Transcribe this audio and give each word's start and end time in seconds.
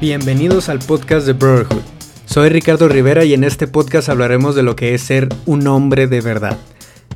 Bienvenidos 0.00 0.70
al 0.70 0.78
podcast 0.78 1.26
de 1.26 1.34
Brotherhood. 1.34 1.82
Soy 2.24 2.48
Ricardo 2.48 2.88
Rivera 2.88 3.22
y 3.26 3.34
en 3.34 3.44
este 3.44 3.66
podcast 3.66 4.08
hablaremos 4.08 4.54
de 4.54 4.62
lo 4.62 4.74
que 4.74 4.94
es 4.94 5.02
ser 5.02 5.28
un 5.44 5.66
hombre 5.66 6.06
de 6.06 6.22
verdad, 6.22 6.56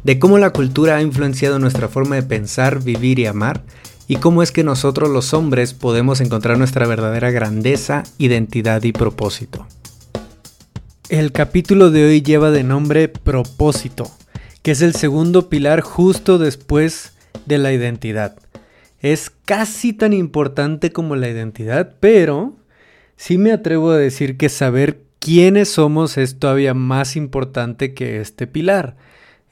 de 0.03 0.19
cómo 0.19 0.37
la 0.37 0.51
cultura 0.51 0.97
ha 0.97 1.03
influenciado 1.03 1.59
nuestra 1.59 1.89
forma 1.89 2.17
de 2.17 2.25
pensar, 2.25 2.85
vivir 2.85 3.21
y 3.21 3.25
amar, 3.25 3.63
y 4.07 4.17
cómo 4.17 4.43
es 4.43 4.53
que 4.53 4.65
nosotros 4.65 5.09
los 5.09 5.33
hombres 5.33 5.73
podemos 5.73 6.21
encontrar 6.21 6.59
nuestra 6.59 6.87
verdadera 6.87 7.31
grandeza, 7.31 8.03
identidad 8.19 8.83
y 8.83 8.93
propósito. 8.93 9.67
El 11.09 11.33
capítulo 11.33 11.91
de 11.91 12.05
hoy 12.05 12.21
lleva 12.21 12.51
de 12.51 12.65
nombre 12.65 13.09
propósito, 13.09 14.11
que 14.61 14.73
es 14.73 14.83
el 14.83 14.95
segundo 14.95 15.49
pilar 15.49 15.81
justo 15.81 16.37
después 16.37 17.15
de 17.47 17.57
la 17.57 17.73
identidad. 17.73 18.37
Es 19.01 19.33
casi 19.47 19.95
tan 19.95 20.13
importante 20.13 20.93
como 20.93 21.17
la 21.17 21.31
identidad, 21.31 21.95
pero 21.99 22.53
sí 23.17 23.39
me 23.39 23.53
atrevo 23.53 23.91
a 23.91 23.99
decir 23.99 24.37
que 24.37 24.49
saber 24.49 25.03
quiénes 25.19 25.71
somos 25.71 26.19
es 26.19 26.39
todavía 26.39 26.75
más 26.75 27.17
importante 27.17 27.95
que 27.95 28.21
este 28.21 28.47
pilar. 28.47 28.97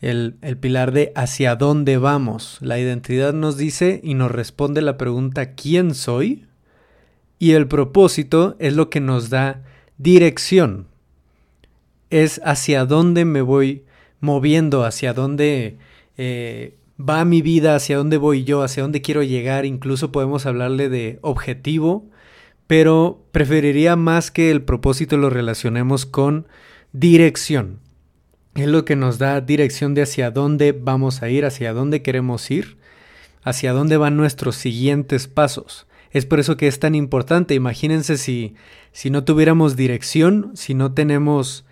El, 0.01 0.37
el, 0.43 0.57
pilar 0.57 0.93
de 0.93 1.13
hacia 1.15 1.55
dónde 1.55 1.97
vamos. 1.97 2.59
La 2.61 2.79
identidad 2.79 3.33
nos 3.33 3.57
dice 3.57 4.01
y 4.03 4.15
nos 4.15 4.33
responde 4.33 4.83
la 4.83 4.99
pregunta 4.99 5.55
¿quién 5.55 5.95
soy? 5.95 6.47
Y 7.39 7.53
el 7.53 7.69
propósito 7.69 8.57
es 8.59 8.75
lo 8.75 8.91
que 8.91 9.01
nos 9.01 9.31
da 9.31 9.63
dirección. 9.99 10.89
Es 12.11 12.41
hacia 12.45 12.85
dónde 12.85 13.25
me 13.25 13.43
voy 13.43 13.85
moviendo, 14.21 14.85
hacia 14.85 15.15
dónde 15.15 15.79
eh, 16.17 16.77
va 16.99 17.25
mi 17.25 17.43
vida, 17.43 17.75
hacia 17.75 17.97
dónde 17.97 18.17
voy 18.17 18.45
yo, 18.45 18.63
hacia 18.63 18.83
dónde 18.83 19.03
quiero 19.03 19.23
llegar. 19.23 19.65
Incluso 19.67 20.13
podemos 20.13 20.47
hablarle 20.47 20.89
de 20.89 21.19
objetivo 21.23 22.11
pero 22.73 23.23
preferiría 23.33 23.97
más 23.97 24.31
que 24.31 24.51
el 24.51 24.63
propósito 24.63 25.19
lo 25.19 25.29
relacionemos 25.29 26.07
con 26.07 26.49
dirección. 26.95 27.81
Es 28.55 28.67
lo 28.67 28.87
que 28.87 28.97
nos 28.97 29.19
da 29.19 29.43
dirección 29.43 29.93
de 29.93 30.01
hacia 30.01 30.31
dónde 30.31 30.73
vamos 30.73 31.23
a 31.23 31.29
ir, 31.29 31.45
hacia 31.45 31.75
dónde 31.75 32.01
queremos 32.01 32.51
ir, 32.51 32.79
hacia 33.43 33.75
dónde 33.75 33.99
van 33.99 34.17
nuestros 34.17 34.57
siguientes 34.57 35.29
pasos. 35.29 35.87
Es 36.13 36.25
por 36.25 36.41
eso 36.41 36.57
que 36.57 36.67
es 36.67 36.81
tan 36.81 36.95
importante. 36.95 37.53
Imagínense 37.53 38.17
si, 38.17 38.55
si 38.93 39.11
no 39.11 39.23
tuviéramos 39.23 39.77
dirección, 39.77 40.53
si 40.55 40.73
no 40.73 40.95
tenemos, 40.95 41.67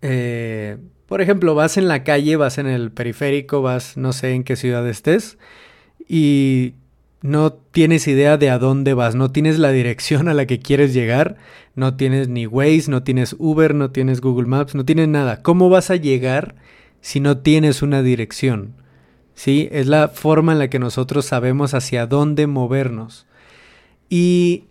eh, 0.00 0.76
por 1.06 1.22
ejemplo, 1.22 1.56
vas 1.56 1.76
en 1.76 1.88
la 1.88 2.04
calle, 2.04 2.36
vas 2.36 2.58
en 2.58 2.68
el 2.68 2.92
periférico, 2.92 3.62
vas 3.62 3.96
no 3.96 4.12
sé 4.12 4.30
en 4.34 4.44
qué 4.44 4.54
ciudad 4.54 4.88
estés, 4.88 5.38
y 6.08 6.74
no 7.26 7.52
tienes 7.52 8.06
idea 8.06 8.36
de 8.36 8.50
a 8.50 8.58
dónde 8.58 8.94
vas, 8.94 9.14
no 9.14 9.32
tienes 9.32 9.58
la 9.58 9.72
dirección 9.72 10.28
a 10.28 10.34
la 10.34 10.46
que 10.46 10.60
quieres 10.60 10.94
llegar, 10.94 11.36
no 11.74 11.96
tienes 11.96 12.28
ni 12.28 12.46
Waze, 12.46 12.90
no 12.90 13.02
tienes 13.02 13.34
Uber, 13.38 13.74
no 13.74 13.90
tienes 13.90 14.20
Google 14.20 14.46
Maps, 14.46 14.74
no 14.74 14.84
tienes 14.84 15.08
nada. 15.08 15.42
¿Cómo 15.42 15.68
vas 15.68 15.90
a 15.90 15.96
llegar 15.96 16.54
si 17.00 17.20
no 17.20 17.38
tienes 17.38 17.82
una 17.82 18.02
dirección? 18.02 18.74
¿Sí? 19.34 19.68
Es 19.72 19.86
la 19.88 20.08
forma 20.08 20.52
en 20.52 20.60
la 20.60 20.70
que 20.70 20.78
nosotros 20.78 21.26
sabemos 21.26 21.74
hacia 21.74 22.06
dónde 22.06 22.46
movernos. 22.46 23.26
Y 24.08 24.64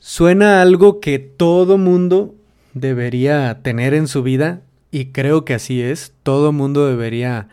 suena 0.00 0.60
algo 0.60 0.98
que 0.98 1.20
todo 1.20 1.78
mundo 1.78 2.34
debería 2.74 3.60
tener 3.62 3.94
en 3.94 4.08
su 4.08 4.22
vida, 4.22 4.62
y 4.90 5.06
creo 5.06 5.44
que 5.44 5.54
así 5.54 5.80
es, 5.80 6.12
todo 6.22 6.52
mundo 6.52 6.86
debería 6.86 7.48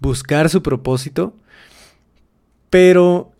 buscar 0.00 0.48
su 0.48 0.62
propósito, 0.62 1.34
pero 2.70 3.32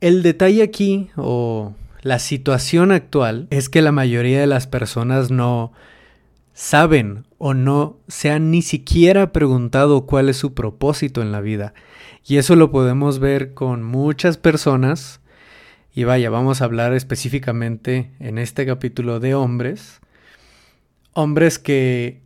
el 0.00 0.22
detalle 0.22 0.62
aquí, 0.62 1.10
o 1.16 1.74
la 2.02 2.18
situación 2.18 2.92
actual, 2.92 3.48
es 3.50 3.68
que 3.68 3.82
la 3.82 3.92
mayoría 3.92 4.40
de 4.40 4.46
las 4.46 4.66
personas 4.66 5.30
no 5.30 5.72
saben 6.52 7.24
o 7.38 7.54
no 7.54 7.98
se 8.08 8.30
han 8.30 8.50
ni 8.50 8.62
siquiera 8.62 9.32
preguntado 9.32 10.06
cuál 10.06 10.28
es 10.28 10.36
su 10.36 10.54
propósito 10.54 11.22
en 11.22 11.30
la 11.32 11.40
vida. 11.40 11.72
Y 12.26 12.36
eso 12.36 12.56
lo 12.56 12.70
podemos 12.70 13.20
ver 13.20 13.54
con 13.54 13.82
muchas 13.82 14.36
personas. 14.36 15.20
Y 15.94 16.04
vaya, 16.04 16.30
vamos 16.30 16.60
a 16.60 16.64
hablar 16.64 16.94
específicamente 16.94 18.10
en 18.20 18.38
este 18.38 18.66
capítulo 18.66 19.20
de 19.20 19.34
hombres. 19.34 20.00
Hombres 21.12 21.58
que 21.58 22.20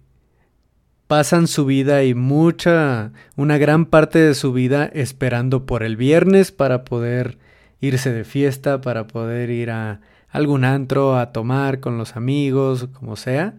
pasan 1.06 1.46
su 1.46 1.66
vida 1.66 2.04
y 2.04 2.14
mucha, 2.14 3.12
una 3.36 3.58
gran 3.58 3.86
parte 3.86 4.18
de 4.18 4.34
su 4.34 4.52
vida 4.52 4.86
esperando 4.94 5.66
por 5.66 5.82
el 5.82 5.96
viernes 5.96 6.52
para 6.52 6.84
poder 6.84 7.38
irse 7.82 8.12
de 8.12 8.24
fiesta, 8.24 8.80
para 8.80 9.06
poder 9.06 9.50
ir 9.50 9.70
a 9.70 10.00
algún 10.30 10.64
antro, 10.64 11.18
a 11.18 11.32
tomar 11.32 11.80
con 11.80 11.98
los 11.98 12.16
amigos, 12.16 12.88
como 12.94 13.16
sea. 13.16 13.54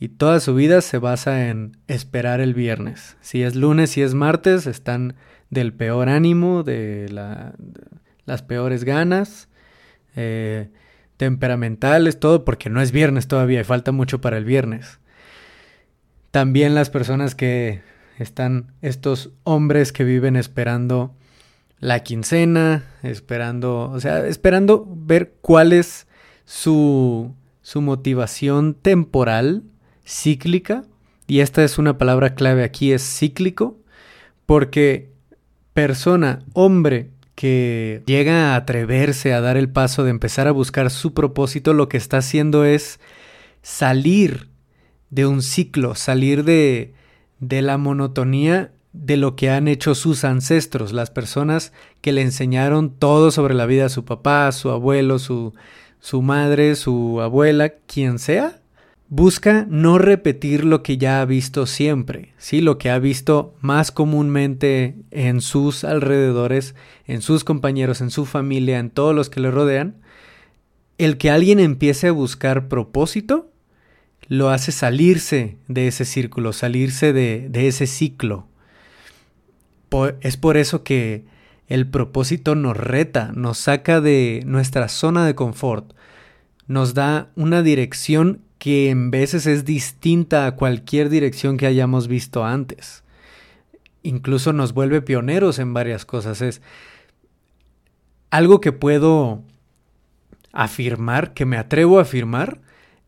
Y 0.00 0.08
toda 0.08 0.40
su 0.40 0.54
vida 0.54 0.80
se 0.80 0.98
basa 0.98 1.48
en 1.48 1.76
esperar 1.86 2.40
el 2.40 2.54
viernes. 2.54 3.18
Si 3.20 3.42
es 3.42 3.54
lunes, 3.54 3.90
si 3.90 4.02
es 4.02 4.14
martes, 4.14 4.66
están 4.66 5.14
del 5.50 5.74
peor 5.74 6.08
ánimo, 6.08 6.62
de, 6.62 7.06
las 8.24 8.42
peores 8.42 8.84
ganas, 8.84 9.48
eh, 10.16 10.70
temperamentales, 11.18 12.18
todo, 12.18 12.46
porque 12.46 12.70
no 12.70 12.80
es 12.80 12.92
viernes 12.92 13.28
todavía 13.28 13.60
y 13.60 13.64
falta 13.64 13.92
mucho 13.92 14.22
para 14.22 14.38
el 14.38 14.46
viernes. 14.46 15.00
También 16.30 16.74
las 16.74 16.88
personas 16.88 17.34
que 17.34 17.82
están, 18.18 18.72
estos 18.80 19.32
hombres 19.44 19.92
que 19.92 20.04
viven 20.04 20.36
esperando 20.36 21.14
la 21.80 22.00
quincena, 22.00 22.84
esperando, 23.02 23.90
o 23.90 24.00
sea, 24.00 24.26
esperando 24.26 24.86
ver 24.88 25.34
cuál 25.40 25.72
es 25.72 26.06
su, 26.44 27.34
su 27.62 27.80
motivación 27.80 28.74
temporal, 28.74 29.64
cíclica, 30.06 30.84
y 31.26 31.40
esta 31.40 31.64
es 31.64 31.78
una 31.78 31.96
palabra 31.96 32.34
clave 32.34 32.64
aquí, 32.64 32.92
es 32.92 33.02
cíclico, 33.02 33.78
porque 34.44 35.10
persona, 35.72 36.40
hombre, 36.52 37.10
que 37.34 38.02
llega 38.04 38.52
a 38.52 38.56
atreverse 38.56 39.32
a 39.32 39.40
dar 39.40 39.56
el 39.56 39.70
paso 39.70 40.04
de 40.04 40.10
empezar 40.10 40.48
a 40.48 40.52
buscar 40.52 40.90
su 40.90 41.14
propósito, 41.14 41.72
lo 41.72 41.88
que 41.88 41.96
está 41.96 42.18
haciendo 42.18 42.66
es 42.66 43.00
salir 43.62 44.50
de 45.08 45.26
un 45.26 45.40
ciclo, 45.40 45.94
salir 45.94 46.44
de, 46.44 46.92
de 47.38 47.62
la 47.62 47.78
monotonía 47.78 48.72
de 48.92 49.16
lo 49.16 49.36
que 49.36 49.50
han 49.50 49.68
hecho 49.68 49.94
sus 49.94 50.24
ancestros, 50.24 50.92
las 50.92 51.10
personas 51.10 51.72
que 52.00 52.12
le 52.12 52.22
enseñaron 52.22 52.90
todo 52.90 53.30
sobre 53.30 53.54
la 53.54 53.66
vida 53.66 53.86
a 53.86 53.90
su 53.90 54.04
papá, 54.04 54.50
su 54.52 54.70
abuelo, 54.70 55.18
su, 55.18 55.54
su 56.00 56.22
madre, 56.22 56.74
su 56.74 57.20
abuela, 57.20 57.70
quien 57.86 58.18
sea, 58.18 58.60
busca 59.08 59.66
no 59.68 59.98
repetir 59.98 60.64
lo 60.64 60.82
que 60.82 60.98
ya 60.98 61.20
ha 61.20 61.24
visto 61.24 61.66
siempre, 61.66 62.34
¿sí? 62.36 62.60
lo 62.60 62.78
que 62.78 62.90
ha 62.90 62.98
visto 62.98 63.54
más 63.60 63.92
comúnmente 63.92 64.96
en 65.12 65.40
sus 65.40 65.84
alrededores, 65.84 66.74
en 67.06 67.22
sus 67.22 67.44
compañeros, 67.44 68.00
en 68.00 68.10
su 68.10 68.26
familia, 68.26 68.78
en 68.78 68.90
todos 68.90 69.14
los 69.14 69.30
que 69.30 69.40
le 69.40 69.50
rodean. 69.52 69.96
El 70.98 71.16
que 71.16 71.30
alguien 71.30 71.60
empiece 71.60 72.08
a 72.08 72.12
buscar 72.12 72.68
propósito 72.68 73.50
lo 74.26 74.50
hace 74.50 74.70
salirse 74.70 75.56
de 75.66 75.88
ese 75.88 76.04
círculo, 76.04 76.52
salirse 76.52 77.12
de, 77.12 77.48
de 77.48 77.68
ese 77.68 77.86
ciclo 77.86 78.49
es 80.20 80.36
por 80.36 80.56
eso 80.56 80.82
que 80.82 81.24
el 81.66 81.86
propósito 81.88 82.54
nos 82.54 82.76
reta, 82.76 83.32
nos 83.34 83.58
saca 83.58 84.00
de 84.00 84.42
nuestra 84.46 84.88
zona 84.88 85.26
de 85.26 85.34
confort, 85.34 85.92
nos 86.66 86.94
da 86.94 87.30
una 87.36 87.62
dirección 87.62 88.42
que 88.58 88.90
en 88.90 89.10
veces 89.10 89.46
es 89.46 89.64
distinta 89.64 90.46
a 90.46 90.56
cualquier 90.56 91.08
dirección 91.08 91.56
que 91.56 91.66
hayamos 91.66 92.08
visto 92.08 92.44
antes. 92.44 93.04
Incluso 94.02 94.52
nos 94.52 94.72
vuelve 94.72 95.02
pioneros 95.02 95.58
en 95.58 95.72
varias 95.72 96.04
cosas. 96.04 96.42
Es 96.42 96.60
algo 98.30 98.60
que 98.60 98.72
puedo 98.72 99.42
afirmar, 100.52 101.34
que 101.34 101.46
me 101.46 101.56
atrevo 101.56 101.98
a 101.98 102.02
afirmar, 102.02 102.60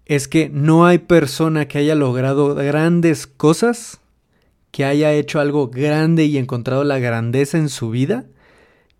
es 0.06 0.28
que 0.28 0.48
no 0.48 0.86
hay 0.86 0.98
persona 0.98 1.66
que 1.66 1.78
haya 1.78 1.94
logrado 1.94 2.54
grandes 2.54 3.26
cosas 3.26 4.01
que 4.72 4.84
haya 4.86 5.12
hecho 5.12 5.38
algo 5.38 5.68
grande 5.68 6.24
y 6.24 6.38
encontrado 6.38 6.82
la 6.82 6.98
grandeza 6.98 7.58
en 7.58 7.68
su 7.68 7.90
vida, 7.90 8.24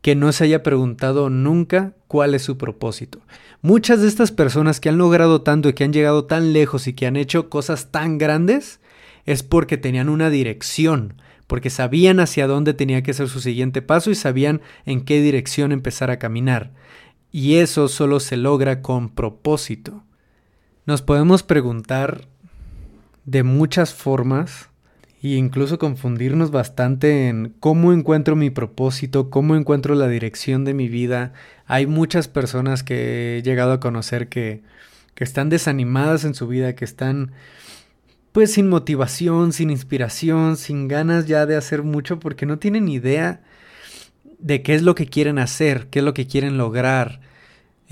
que 0.03 0.15
no 0.15 0.31
se 0.33 0.45
haya 0.45 0.63
preguntado 0.63 1.31
nunca 1.31 1.95
cuál 2.09 2.35
es 2.35 2.43
su 2.43 2.59
propósito. 2.59 3.21
Muchas 3.63 4.03
de 4.03 4.09
estas 4.09 4.33
personas 4.33 4.81
que 4.81 4.91
han 4.91 4.99
logrado 4.99 5.43
tanto 5.43 5.69
y 5.69 5.73
que 5.73 5.85
han 5.85 5.93
llegado 5.93 6.27
tan 6.27 6.53
lejos 6.53 6.87
y 6.87 6.93
que 6.93 7.07
han 7.07 7.17
hecho 7.17 7.49
cosas 7.49 7.91
tan 7.91 8.19
grandes 8.19 8.81
es 9.25 9.43
porque 9.43 9.79
tenían 9.79 10.09
una 10.09 10.29
dirección, 10.29 11.15
porque 11.47 11.71
sabían 11.71 12.21
hacia 12.21 12.47
dónde 12.47 12.75
tenía 12.75 13.03
que 13.03 13.15
ser 13.15 13.29
su 13.29 13.41
siguiente 13.41 13.81
paso 13.81 14.11
y 14.11 14.15
sabían 14.15 14.61
en 14.85 15.05
qué 15.05 15.23
dirección 15.23 15.73
empezar 15.73 16.11
a 16.11 16.19
caminar. 16.19 16.73
Y 17.31 17.55
eso 17.57 17.89
solo 17.89 18.21
se 18.21 18.37
logra 18.37 18.83
con 18.83 19.09
propósito. 19.09 20.03
Nos 20.85 21.01
podemos 21.01 21.43
preguntar 21.43 22.29
de 23.25 23.43
muchas 23.43 23.95
formas 23.95 24.72
e 25.23 25.37
incluso 25.37 25.79
confundirnos 25.79 26.51
bastante 26.51 27.29
en 27.29 27.55
cómo 27.61 27.93
encuentro 27.93 28.35
mi 28.35 28.51
propósito, 28.51 29.31
cómo 29.31 29.55
encuentro 29.55 29.95
la 29.95 30.09
dirección 30.09 30.65
de 30.65 30.75
mi 30.75 30.89
vida. 30.89 31.33
Hay 31.67 31.87
muchas 31.87 32.27
personas 32.27 32.83
que 32.83 33.39
he 33.39 33.43
llegado 33.43 33.73
a 33.73 33.81
conocer 33.81 34.29
que, 34.29 34.63
que 35.15 35.25
están 35.25 35.49
desanimadas 35.49 36.25
en 36.25 36.35
su 36.35 36.49
vida, 36.49 36.75
que 36.75 36.85
están 36.85 37.33
pues 38.33 38.53
sin 38.53 38.69
motivación, 38.69 39.53
sin 39.53 39.71
inspiración, 39.71 40.57
sin 40.57 40.89
ganas 40.89 41.27
ya 41.27 41.47
de 41.47 41.57
hacer 41.57 41.83
mucho 41.83 42.19
porque 42.19 42.47
no 42.47 42.59
tienen 42.59 42.89
idea 42.89 43.43
de 44.39 44.63
qué 44.63 44.75
es 44.75 44.83
lo 44.83 44.95
que 44.95 45.07
quieren 45.07 45.39
hacer, 45.39 45.87
qué 45.89 46.01
es 46.01 46.05
lo 46.05 46.15
que 46.15 46.27
quieren 46.27 46.59
lograr, 46.59 47.21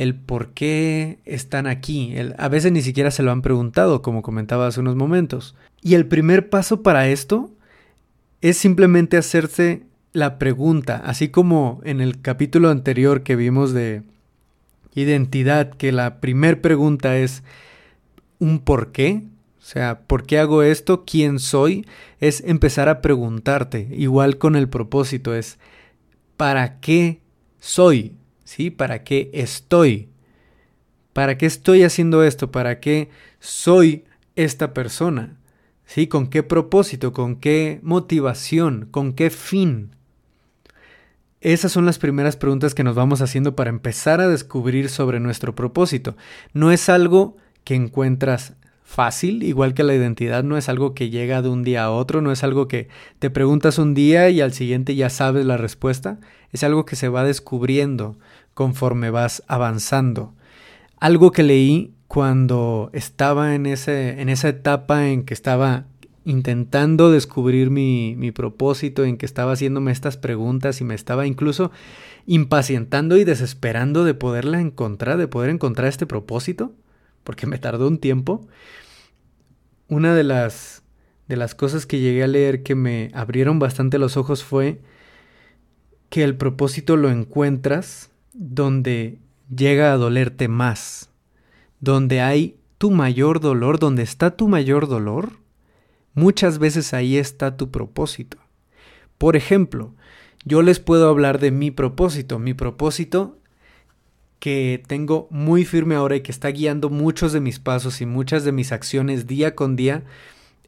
el 0.01 0.15
por 0.15 0.55
qué 0.55 1.19
están 1.27 1.67
aquí. 1.67 2.15
a 2.39 2.49
veces 2.49 2.73
ni 2.73 2.81
siquiera 2.81 3.11
se 3.11 3.23
lo 3.23 3.33
han 3.33 3.43
preguntado, 3.43 4.01
como 4.01 4.23
comentaba 4.23 4.67
hace 4.67 4.81
unos 4.81 4.97
momentos. 4.97 5.55
Y 5.83 5.95
el 5.95 6.07
primer 6.07 6.49
paso 6.49 6.83
para 6.83 7.09
esto 7.09 7.51
es 8.41 8.57
simplemente 8.57 9.19
hacerse 9.19 9.83
la 10.15 10.39
pregunta, 10.39 10.97
así 11.05 11.29
como 11.29 11.83
en 11.85 12.01
el 12.01 12.23
capítulo 12.23 12.71
anterior 12.71 13.23
que 13.23 13.37
vimos 13.37 13.75
de 13.75 14.03
identidad, 14.95 15.71
que 15.75 15.93
la 15.93 16.19
primer 16.21 16.63
pregunta 16.63 17.19
es 17.19 17.43
un 18.39 18.59
por 18.59 18.93
qué, 18.93 19.25
o 19.59 19.63
sea, 19.63 20.01
¿por 20.07 20.25
qué 20.25 20.39
hago 20.39 20.63
esto? 20.63 21.05
¿Quién 21.05 21.39
soy? 21.39 21.87
Es 22.21 22.43
empezar 22.47 22.89
a 22.89 23.03
preguntarte, 23.03 23.87
igual 23.93 24.39
con 24.39 24.57
el 24.57 24.71
propósito, 24.71 25.35
es 25.35 25.59
¿para 26.39 26.81
qué 26.81 27.21
soy? 27.59 28.17
¿Sí? 28.51 28.73
¿Para 28.73 29.05
qué 29.05 29.31
estoy? 29.33 30.09
¿Para 31.13 31.39
qué 31.39 31.47
estoy 31.47 31.85
haciendo 31.85 32.25
esto? 32.25 32.51
¿Para 32.51 32.81
qué 32.81 33.09
soy 33.39 34.07
esta 34.35 34.75
persona? 34.75 35.39
¿Sí? 35.87 36.09
¿Con 36.09 36.27
qué 36.27 36.43
propósito? 36.43 37.13
¿Con 37.13 37.37
qué 37.37 37.79
motivación? 37.85 38.89
¿Con 38.91 39.13
qué 39.13 39.31
fin? 39.31 39.95
Esas 41.41 41.71
son 41.71 41.87
las 41.87 42.01
primeras 42.01 42.35
preguntas 42.35 42.75
que 42.75 42.83
nos 42.83 42.97
vamos 42.97 43.21
haciendo 43.21 43.55
para 43.55 43.71
empezar 43.71 44.21
a 44.21 44.27
descubrir 44.27 44.89
sobre 44.89 45.21
nuestro 45.21 45.55
propósito. 45.55 46.17
No 46.53 46.73
es 46.73 46.89
algo 46.89 47.37
que 47.63 47.77
encuentras 47.77 48.55
fácil, 48.91 49.45
igual 49.45 49.73
que 49.73 49.85
la 49.85 49.95
identidad 49.95 50.43
no 50.43 50.59
es 50.59 50.69
algo 50.69 50.95
que 50.95 51.11
llega 51.11 51.43
de 51.43 51.49
un 51.49 51.63
día 51.63 51.85
a 51.85 51.91
otro, 51.93 52.23
no 52.23 52.33
es 52.33 52.43
algo 52.43 52.67
que 52.67 52.89
te 53.21 53.31
preguntas 53.31 53.79
un 53.79 53.95
día 53.95 54.31
y 54.31 54.41
al 54.41 54.53
siguiente 54.53 54.97
ya 54.97 55.11
sabes 55.11 55.47
la 55.47 55.57
respuesta, 55.57 56.19
es 56.51 56.65
algo 56.65 56.85
que 56.85 56.97
se 56.97 57.09
va 57.09 57.23
descubriendo 57.23 58.17
conforme 58.53 59.11
vas 59.11 59.45
avanzando. 59.47 60.35
Algo 60.99 61.31
que 61.31 61.45
leí 61.45 61.95
cuando 62.09 62.91
estaba 62.93 63.55
en, 63.55 63.67
ese, 63.67 64.21
en 64.21 64.29
esa 64.29 64.49
etapa 64.49 65.07
en 65.07 65.23
que 65.23 65.35
estaba 65.35 65.85
intentando 66.25 67.13
descubrir 67.13 67.71
mi, 67.71 68.17
mi 68.17 68.33
propósito, 68.33 69.05
en 69.05 69.19
que 69.19 69.25
estaba 69.25 69.53
haciéndome 69.53 69.93
estas 69.93 70.17
preguntas 70.17 70.81
y 70.81 70.85
me 70.85 70.97
estaba 70.97 71.29
incluso 71.29 71.71
impacientando 72.27 73.17
y 73.17 73.23
desesperando 73.23 74.03
de 74.03 74.15
poderla 74.15 74.61
encontrar, 74.61 75.17
de 75.17 75.29
poder 75.29 75.51
encontrar 75.51 75.87
este 75.87 76.07
propósito, 76.07 76.73
porque 77.23 77.47
me 77.47 77.59
tardó 77.59 77.87
un 77.87 77.99
tiempo 77.99 78.49
una 79.91 80.15
de 80.15 80.25
las, 80.25 80.83
de 81.29 81.37
las 81.37 81.55
cosas 81.55 81.85
que 81.85 81.99
llegué 81.99 82.23
a 82.23 82.29
leer 82.29 82.63
que 82.63 82.75
me 82.75 83.11
abrieron 83.13 83.59
bastante 83.59 83.99
los 83.99 84.17
ojos 84.17 84.43
fue 84.45 84.81
que 86.09 86.23
el 86.23 86.37
propósito 86.37 86.97
lo 86.97 87.11
encuentras 87.11 88.11
donde 88.33 89.19
llega 89.55 89.93
a 89.93 89.97
dolerte 89.97 90.49
más, 90.49 91.11
donde 91.81 92.21
hay 92.21 92.57
tu 92.79 92.91
mayor 92.91 93.41
dolor, 93.41 93.79
donde 93.79 94.03
está 94.03 94.37
tu 94.37 94.49
mayor 94.49 94.89
dolor, 94.89 95.33
muchas 96.15 96.59
veces 96.59 96.95
ahí 96.95 97.17
está 97.17 97.57
tu 97.57 97.71
propósito. 97.71 98.39
Por 99.19 99.37
ejemplo, 99.37 99.95
yo 100.45 100.63
les 100.63 100.79
puedo 100.81 101.09
hablar 101.09 101.41
de 101.41 101.51
mi 101.51 101.71
propósito. 101.71 102.39
Mi 102.39 102.55
propósito 102.55 103.40
que 104.41 104.83
tengo 104.87 105.29
muy 105.31 105.65
firme 105.65 105.95
ahora 105.95 106.17
y 106.17 106.23
que 106.23 106.33
está 106.33 106.49
guiando 106.49 106.91
muchos 106.91 107.33
de 107.33 107.41
mis 107.41 107.61
pasos 107.61 108.01
y 108.01 108.07
muchas 108.07 108.43
de 108.43 108.53
mis 108.53 108.73
acciones 108.73 109.27
día 109.27 109.55
con 109.55 109.77
día 109.77 110.03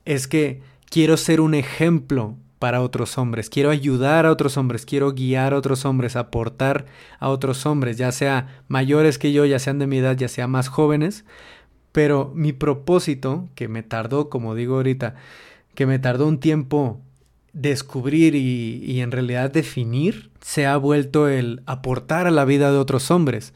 es 0.04 0.28
que 0.28 0.60
quiero 0.88 1.16
ser 1.16 1.40
un 1.40 1.54
ejemplo 1.54 2.36
para 2.58 2.82
otros 2.82 3.18
hombres, 3.18 3.50
quiero 3.50 3.70
ayudar 3.70 4.24
a 4.24 4.30
otros 4.30 4.56
hombres, 4.56 4.86
quiero 4.86 5.12
guiar 5.12 5.52
a 5.52 5.56
otros 5.56 5.84
hombres, 5.84 6.14
aportar 6.14 6.86
a 7.18 7.28
otros 7.28 7.66
hombres, 7.66 7.96
ya 7.96 8.12
sea 8.12 8.62
mayores 8.68 9.18
que 9.18 9.32
yo, 9.32 9.44
ya 9.46 9.58
sean 9.58 9.80
de 9.80 9.88
mi 9.88 9.98
edad, 9.98 10.16
ya 10.16 10.28
sea 10.28 10.46
más 10.46 10.68
jóvenes, 10.68 11.24
pero 11.90 12.30
mi 12.36 12.52
propósito, 12.52 13.48
que 13.56 13.66
me 13.66 13.82
tardó, 13.82 14.28
como 14.28 14.54
digo 14.54 14.76
ahorita, 14.76 15.16
que 15.74 15.86
me 15.86 15.98
tardó 15.98 16.28
un 16.28 16.38
tiempo 16.38 17.00
descubrir 17.52 18.34
y, 18.34 19.00
en 19.00 19.10
realidad 19.10 19.50
definir 19.50 20.30
se 20.40 20.66
ha 20.66 20.76
vuelto 20.76 21.28
el 21.28 21.62
aportar 21.66 22.26
a 22.26 22.30
la 22.30 22.44
vida 22.44 22.72
de 22.72 22.78
otros 22.78 23.10
hombres. 23.10 23.52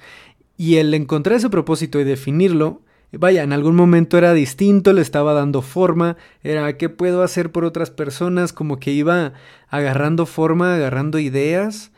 Y 0.57 0.77
el 0.77 0.93
encontrar 0.95 1.37
ese 1.37 1.51
propósito 1.51 2.01
y 2.01 2.05
definirlo, 2.05 2.83
vaya, 3.13 3.43
en 3.43 3.53
algún 3.53 3.77
momento 3.77 4.19
era 4.19 4.33
distinto, 4.33 4.93
le 4.93 5.03
estaba 5.03 5.33
dando 5.33 5.63
forma, 5.63 6.17
era 6.43 6.77
qué 6.77 6.89
puedo 6.89 7.23
hacer 7.23 7.53
por 7.53 7.65
otras 7.65 7.91
personas, 7.91 8.53
como 8.53 8.79
que 8.79 8.93
iba 8.93 9.33
agarrando 9.69 10.27
forma, 10.27 10.75
agarrando 10.75 11.19
ideas, 11.19 11.93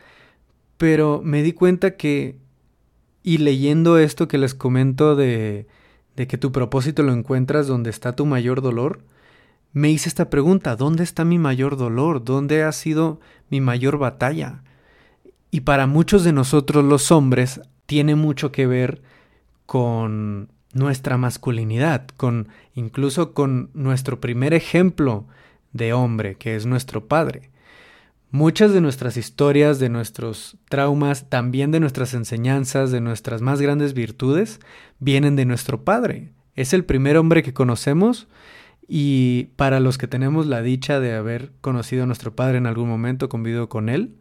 pero 0.77 1.21
me 1.23 1.43
di 1.43 1.53
cuenta 1.53 1.97
que, 1.97 2.37
y 3.23 3.37
leyendo 3.39 3.97
esto 3.97 4.27
que 4.27 4.37
les 4.37 4.53
comento 4.53 5.15
de, 5.15 5.67
de 6.15 6.27
que 6.27 6.37
tu 6.37 6.51
propósito 6.51 7.03
lo 7.03 7.13
encuentras 7.13 7.67
donde 7.67 7.89
está 7.89 8.15
tu 8.15 8.25
mayor 8.25 8.61
dolor, 8.61 9.01
me 9.71 9.89
hice 9.89 10.09
esta 10.09 10.29
pregunta, 10.29 10.75
¿dónde 10.75 11.03
está 11.03 11.25
mi 11.25 11.37
mayor 11.37 11.77
dolor? 11.77 12.23
¿Dónde 12.23 12.63
ha 12.63 12.71
sido 12.71 13.19
mi 13.49 13.61
mayor 13.61 13.97
batalla? 13.97 14.63
Y 15.51 15.61
para 15.61 15.87
muchos 15.87 16.23
de 16.23 16.33
nosotros 16.33 16.83
los 16.83 17.11
hombres 17.11 17.61
tiene 17.85 18.15
mucho 18.15 18.51
que 18.51 18.67
ver 18.67 19.01
con 19.65 20.49
nuestra 20.73 21.17
masculinidad, 21.17 22.07
con 22.17 22.49
incluso 22.75 23.33
con 23.33 23.69
nuestro 23.73 24.19
primer 24.19 24.53
ejemplo 24.53 25.25
de 25.73 25.93
hombre, 25.93 26.35
que 26.35 26.55
es 26.55 26.65
nuestro 26.65 27.07
padre. 27.07 27.49
Muchas 28.31 28.73
de 28.73 28.81
nuestras 28.81 29.17
historias, 29.17 29.79
de 29.79 29.89
nuestros 29.89 30.57
traumas, 30.69 31.29
también 31.29 31.71
de 31.71 31.79
nuestras 31.79 32.13
enseñanzas, 32.13 32.91
de 32.91 33.01
nuestras 33.01 33.41
más 33.41 33.59
grandes 33.59 33.95
virtudes, 33.95 34.59
vienen 34.99 35.35
de 35.35 35.45
nuestro 35.45 35.83
padre. 35.83 36.31
Es 36.55 36.73
el 36.73 36.85
primer 36.85 37.17
hombre 37.17 37.41
que 37.41 37.53
conocemos 37.53 38.27
y 38.91 39.49
para 39.55 39.79
los 39.79 39.99
que 39.99 40.07
tenemos 40.07 40.47
la 40.47 40.63
dicha 40.63 40.99
de 40.99 41.13
haber 41.13 41.51
conocido 41.61 42.03
a 42.03 42.05
nuestro 42.07 42.35
padre 42.35 42.57
en 42.57 42.65
algún 42.65 42.89
momento, 42.89 43.29
convivido 43.29 43.69
con 43.69 43.87
él, 43.87 44.15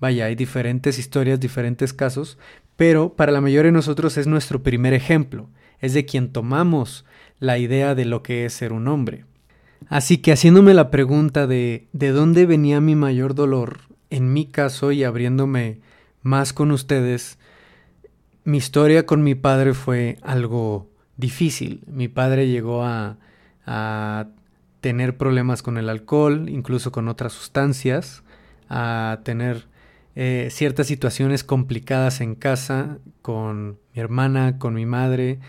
vaya, 0.00 0.24
hay 0.24 0.34
diferentes 0.34 0.98
historias, 0.98 1.38
diferentes 1.38 1.92
casos, 1.92 2.38
pero 2.76 3.12
para 3.12 3.30
la 3.30 3.42
mayoría 3.42 3.70
de 3.70 3.76
nosotros 3.76 4.16
es 4.16 4.26
nuestro 4.26 4.62
primer 4.62 4.94
ejemplo, 4.94 5.50
es 5.80 5.92
de 5.92 6.06
quien 6.06 6.32
tomamos 6.32 7.04
la 7.40 7.58
idea 7.58 7.94
de 7.94 8.06
lo 8.06 8.22
que 8.22 8.46
es 8.46 8.54
ser 8.54 8.72
un 8.72 8.88
hombre. 8.88 9.26
Así 9.88 10.16
que 10.16 10.32
haciéndome 10.32 10.72
la 10.72 10.90
pregunta 10.90 11.46
de 11.46 11.86
de 11.92 12.08
dónde 12.08 12.46
venía 12.46 12.80
mi 12.80 12.94
mayor 12.94 13.34
dolor, 13.34 13.80
en 14.08 14.32
mi 14.32 14.46
caso 14.46 14.92
y 14.92 15.04
abriéndome 15.04 15.80
más 16.22 16.54
con 16.54 16.70
ustedes, 16.70 17.38
mi 18.44 18.56
historia 18.56 19.04
con 19.04 19.22
mi 19.22 19.34
padre 19.34 19.74
fue 19.74 20.16
algo 20.22 20.88
difícil. 21.18 21.82
Mi 21.86 22.08
padre 22.08 22.48
llegó 22.48 22.82
a 22.82 23.18
a 23.66 24.28
tener 24.80 25.16
problemas 25.16 25.62
con 25.62 25.78
el 25.78 25.88
alcohol, 25.88 26.48
incluso 26.48 26.92
con 26.92 27.08
otras 27.08 27.32
sustancias, 27.32 28.22
a 28.68 29.20
tener 29.24 29.66
eh, 30.14 30.48
ciertas 30.50 30.86
situaciones 30.86 31.44
complicadas 31.44 32.20
en 32.20 32.34
casa 32.34 32.98
con 33.20 33.78
mi 33.94 34.00
hermana, 34.00 34.58
con 34.58 34.74
mi 34.74 34.86
madre, 34.86 35.40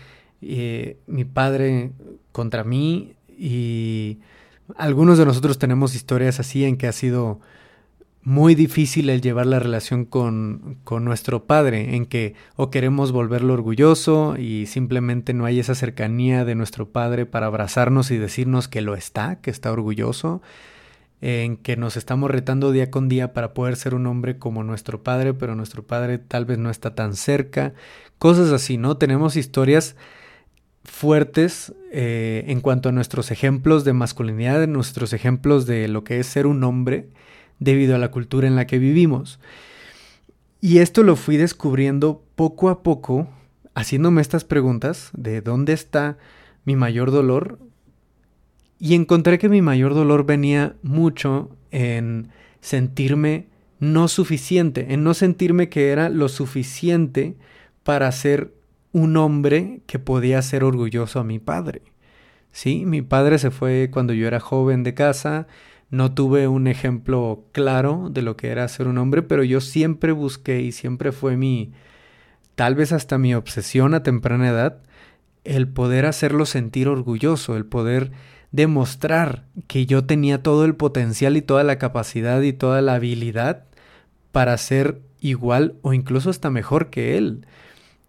eh, 0.42 0.98
mi 1.06 1.24
padre 1.24 1.92
contra 2.32 2.64
mí 2.64 3.14
y 3.28 4.18
algunos 4.76 5.18
de 5.18 5.24
nosotros 5.24 5.58
tenemos 5.58 5.94
historias 5.94 6.40
así 6.40 6.64
en 6.64 6.76
que 6.76 6.86
ha 6.86 6.92
sido 6.92 7.40
muy 8.28 8.54
difícil 8.54 9.08
el 9.08 9.22
llevar 9.22 9.46
la 9.46 9.58
relación 9.58 10.04
con, 10.04 10.76
con, 10.84 11.02
nuestro 11.02 11.46
padre, 11.46 11.96
en 11.96 12.04
que 12.04 12.34
o 12.56 12.70
queremos 12.70 13.10
volverlo 13.10 13.54
orgulloso 13.54 14.36
y 14.36 14.66
simplemente 14.66 15.32
no 15.32 15.46
hay 15.46 15.58
esa 15.58 15.74
cercanía 15.74 16.44
de 16.44 16.54
nuestro 16.54 16.90
padre 16.90 17.24
para 17.24 17.46
abrazarnos 17.46 18.10
y 18.10 18.18
decirnos 18.18 18.68
que 18.68 18.82
lo 18.82 18.96
está, 18.96 19.40
que 19.40 19.50
está 19.50 19.72
orgulloso, 19.72 20.42
en 21.22 21.56
que 21.56 21.78
nos 21.78 21.96
estamos 21.96 22.30
retando 22.30 22.70
día 22.70 22.90
con 22.90 23.08
día 23.08 23.32
para 23.32 23.54
poder 23.54 23.76
ser 23.76 23.94
un 23.94 24.06
hombre 24.06 24.36
como 24.36 24.62
nuestro 24.62 25.02
padre, 25.02 25.32
pero 25.32 25.54
nuestro 25.54 25.86
padre 25.86 26.18
tal 26.18 26.44
vez 26.44 26.58
no 26.58 26.68
está 26.68 26.94
tan 26.94 27.16
cerca, 27.16 27.72
cosas 28.18 28.52
así, 28.52 28.76
¿no? 28.76 28.98
Tenemos 28.98 29.36
historias 29.36 29.96
fuertes 30.84 31.72
eh, 31.92 32.44
en 32.48 32.60
cuanto 32.60 32.90
a 32.90 32.92
nuestros 32.92 33.30
ejemplos 33.30 33.86
de 33.86 33.94
masculinidad, 33.94 34.68
nuestros 34.68 35.14
ejemplos 35.14 35.64
de 35.64 35.88
lo 35.88 36.04
que 36.04 36.20
es 36.20 36.26
ser 36.26 36.46
un 36.46 36.62
hombre, 36.62 37.08
debido 37.58 37.94
a 37.94 37.98
la 37.98 38.10
cultura 38.10 38.46
en 38.46 38.56
la 38.56 38.66
que 38.66 38.78
vivimos. 38.78 39.38
Y 40.60 40.78
esto 40.78 41.02
lo 41.02 41.16
fui 41.16 41.36
descubriendo 41.36 42.22
poco 42.34 42.68
a 42.68 42.82
poco, 42.82 43.28
haciéndome 43.74 44.20
estas 44.20 44.44
preguntas 44.44 45.10
de 45.12 45.40
dónde 45.40 45.72
está 45.72 46.18
mi 46.64 46.76
mayor 46.76 47.10
dolor, 47.10 47.58
Y 48.80 48.94
encontré 48.94 49.38
que 49.38 49.48
mi 49.48 49.60
mayor 49.60 49.94
dolor 49.94 50.24
venía 50.24 50.76
mucho 50.82 51.50
en 51.72 52.28
sentirme 52.60 53.48
no 53.80 54.08
suficiente, 54.08 54.92
en 54.92 55.02
no 55.02 55.14
sentirme 55.14 55.68
que 55.68 55.90
era 55.90 56.08
lo 56.10 56.28
suficiente 56.28 57.36
para 57.82 58.10
ser 58.12 58.52
un 58.92 59.16
hombre 59.16 59.80
que 59.86 59.98
podía 59.98 60.42
ser 60.42 60.64
orgulloso 60.64 61.20
a 61.20 61.24
mi 61.24 61.38
padre. 61.38 61.82
Sí, 62.52 62.86
mi 62.86 63.02
padre 63.02 63.38
se 63.38 63.50
fue 63.50 63.90
cuando 63.92 64.12
yo 64.12 64.26
era 64.26 64.40
joven 64.40 64.82
de 64.82 64.94
casa, 64.94 65.46
no 65.90 66.12
tuve 66.12 66.48
un 66.48 66.66
ejemplo 66.66 67.44
claro 67.52 68.08
de 68.10 68.22
lo 68.22 68.36
que 68.36 68.48
era 68.48 68.68
ser 68.68 68.88
un 68.88 68.98
hombre, 68.98 69.22
pero 69.22 69.42
yo 69.44 69.60
siempre 69.60 70.12
busqué 70.12 70.60
y 70.60 70.72
siempre 70.72 71.12
fue 71.12 71.36
mi, 71.36 71.72
tal 72.54 72.74
vez 72.74 72.92
hasta 72.92 73.18
mi 73.18 73.34
obsesión 73.34 73.94
a 73.94 74.02
temprana 74.02 74.48
edad, 74.48 74.82
el 75.44 75.68
poder 75.68 76.06
hacerlo 76.06 76.46
sentir 76.46 76.88
orgulloso, 76.88 77.56
el 77.56 77.64
poder 77.64 78.12
demostrar 78.52 79.44
que 79.66 79.86
yo 79.86 80.04
tenía 80.04 80.42
todo 80.42 80.64
el 80.64 80.74
potencial 80.74 81.36
y 81.36 81.42
toda 81.42 81.64
la 81.64 81.78
capacidad 81.78 82.42
y 82.42 82.52
toda 82.52 82.82
la 82.82 82.94
habilidad 82.94 83.64
para 84.32 84.56
ser 84.58 85.00
igual 85.20 85.74
o 85.82 85.92
incluso 85.92 86.30
hasta 86.30 86.50
mejor 86.50 86.90
que 86.90 87.16
él. 87.16 87.46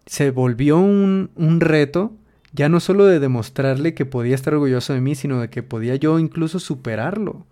Se 0.06 0.30
volvió 0.30 0.78
un, 0.78 1.30
un 1.34 1.60
reto 1.60 2.14
ya 2.52 2.68
no 2.68 2.80
solo 2.80 3.06
de 3.06 3.20
demostrarle 3.20 3.94
que 3.94 4.06
podía 4.06 4.34
estar 4.34 4.54
orgulloso 4.54 4.92
de 4.92 5.00
mí, 5.00 5.14
sino 5.14 5.40
de 5.40 5.50
que 5.50 5.62
podía 5.62 5.96
yo 5.96 6.18
incluso 6.18 6.58
superarlo. 6.58 7.46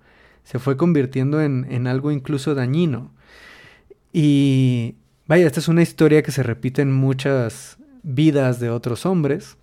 Se 0.49 0.59
fue 0.59 0.79
convirtiendo 0.79 1.43
en, 1.43 1.67
en 1.69 1.87
algo 1.87 2.11
incluso 2.11 2.55
dañino. 2.55 3.13
Y 4.15 4.95
vaya, 5.27 5.47
esta 5.47 5.61
es 5.61 5.69
una 5.69 5.83
historia 5.83 6.23
que 6.23 6.33
se 6.33 6.43
repite 6.43 6.81
en 6.81 6.91
muchas 6.91 7.77
vidas 8.03 8.59
de 8.59 8.71
otros 8.71 9.05
hombres, 9.05 9.59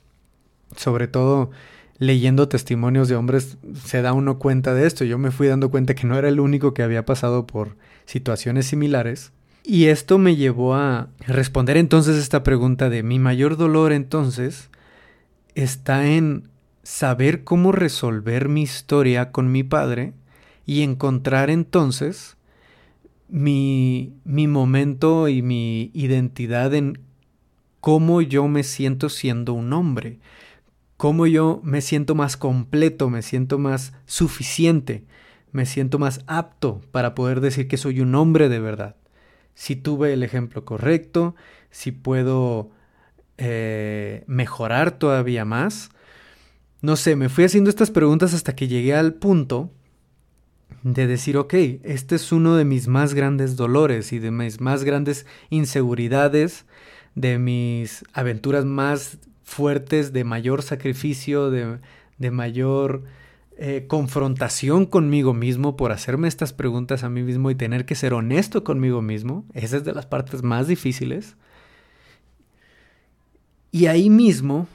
sobre 0.76 1.08
todo 1.08 1.50
leyendo 1.98 2.48
testimonios 2.48 3.08
de 3.08 3.16
hombres 3.16 3.58
se 3.84 4.04
da 4.04 4.14
uno 4.14 4.38
cuenta 4.38 4.76
de 4.76 4.86
esto. 4.86 5.06
Yo 5.06 5.18
me 5.18 5.32
fui 5.32 5.48
dando 5.48 5.72
cuenta 5.72 5.96
que 5.96 6.06
no 6.06 6.20
era 6.20 6.30
el 6.30 6.40
único 6.40 6.76
que 6.76 6.84
había 6.84 7.04
pasado 7.04 7.48
por 7.48 7.78
situaciones 8.06 8.68
similares. 8.68 9.32
Y 9.64 9.86
esto 9.86 10.20
me 10.20 10.36
llevó 10.36 10.76
a 10.76 11.08
responder 11.26 11.78
entonces 11.78 12.18
esta 12.18 12.44
pregunta 12.44 12.92
de 12.92 13.02
mi 13.02 13.18
mayor 13.18 13.58
dolor 13.58 13.92
entonces 13.92 14.70
está 15.56 16.06
en 16.06 16.50
saber 16.84 17.44
cómo 17.44 17.72
resolver 17.72 18.50
mi 18.50 18.62
historia 18.62 19.32
con 19.32 19.52
mi 19.52 19.64
padre 19.64 20.14
y 20.66 20.82
encontrar 20.82 21.50
entonces 21.50 22.38
mi, 23.28 24.14
mi 24.24 24.48
momento 24.48 25.28
y 25.28 25.42
mi 25.42 25.92
identidad 25.94 26.74
en 26.74 27.00
cómo 27.82 28.22
yo 28.22 28.48
me 28.48 28.64
siento 28.64 29.10
siendo 29.10 29.54
un 29.54 29.72
hombre, 29.74 30.20
cómo 30.98 31.28
yo 31.28 31.62
me 31.64 31.82
siento 31.82 32.16
más 32.16 32.38
completo, 32.38 33.10
me 33.10 33.22
siento 33.22 33.60
más 33.60 33.94
suficiente, 34.06 35.06
me 35.52 35.66
siento 35.66 36.00
más 36.00 36.22
apto 36.28 36.82
para 36.92 37.16
poder 37.16 37.42
decir 37.42 37.68
que 37.68 37.78
soy 37.78 38.02
un 38.02 38.16
hombre 38.16 38.50
de 38.50 38.60
verdad. 38.60 38.96
Si 39.54 39.76
tuve 39.76 40.14
el 40.14 40.24
ejemplo 40.24 40.66
correcto, 40.66 41.36
si 41.70 41.92
puedo 41.92 42.72
eh, 43.38 44.24
mejorar 44.28 44.92
todavía 44.92 45.46
más. 45.46 45.90
No 46.82 46.96
sé, 46.96 47.16
me 47.16 47.30
fui 47.30 47.44
haciendo 47.44 47.70
estas 47.70 47.92
preguntas 47.92 48.34
hasta 48.34 48.56
que 48.56 48.68
llegué 48.68 48.96
al 48.96 49.14
punto 49.14 49.72
de 50.84 51.08
decir, 51.08 51.38
ok, 51.38 51.54
este 51.84 52.16
es 52.16 52.32
uno 52.32 52.56
de 52.56 52.66
mis 52.66 52.88
más 52.88 53.14
grandes 53.14 53.56
dolores 53.56 54.14
y 54.14 54.20
de 54.20 54.32
mis 54.32 54.62
más 54.62 54.84
grandes 54.84 55.26
inseguridades, 55.50 56.66
de 57.16 57.40
mis 57.40 58.04
aventuras 58.14 58.66
más 58.66 59.18
fuertes, 59.44 60.14
de 60.14 60.24
mayor 60.24 60.62
sacrificio, 60.62 61.50
de, 61.50 61.80
de 62.18 62.32
mayor 62.32 63.04
eh, 63.58 63.86
confrontación 63.88 64.86
conmigo 64.86 65.34
mismo 65.34 65.78
por 65.78 65.94
hacerme 65.94 66.28
estas 66.28 66.52
preguntas 66.52 67.06
a 67.06 67.10
mí 67.10 67.24
mismo 67.24 67.50
y 67.50 67.56
tener 67.56 67.86
que 67.86 67.96
ser 67.96 68.14
honesto 68.14 68.66
conmigo 68.66 69.02
mismo. 69.02 69.46
Esa 69.54 69.78
es 69.78 69.86
de 69.86 69.94
las 69.94 70.06
partes 70.06 70.44
más 70.44 70.68
difíciles. 70.68 71.38
Y 73.72 73.86
ahí 73.86 74.10
mismo, 74.10 74.68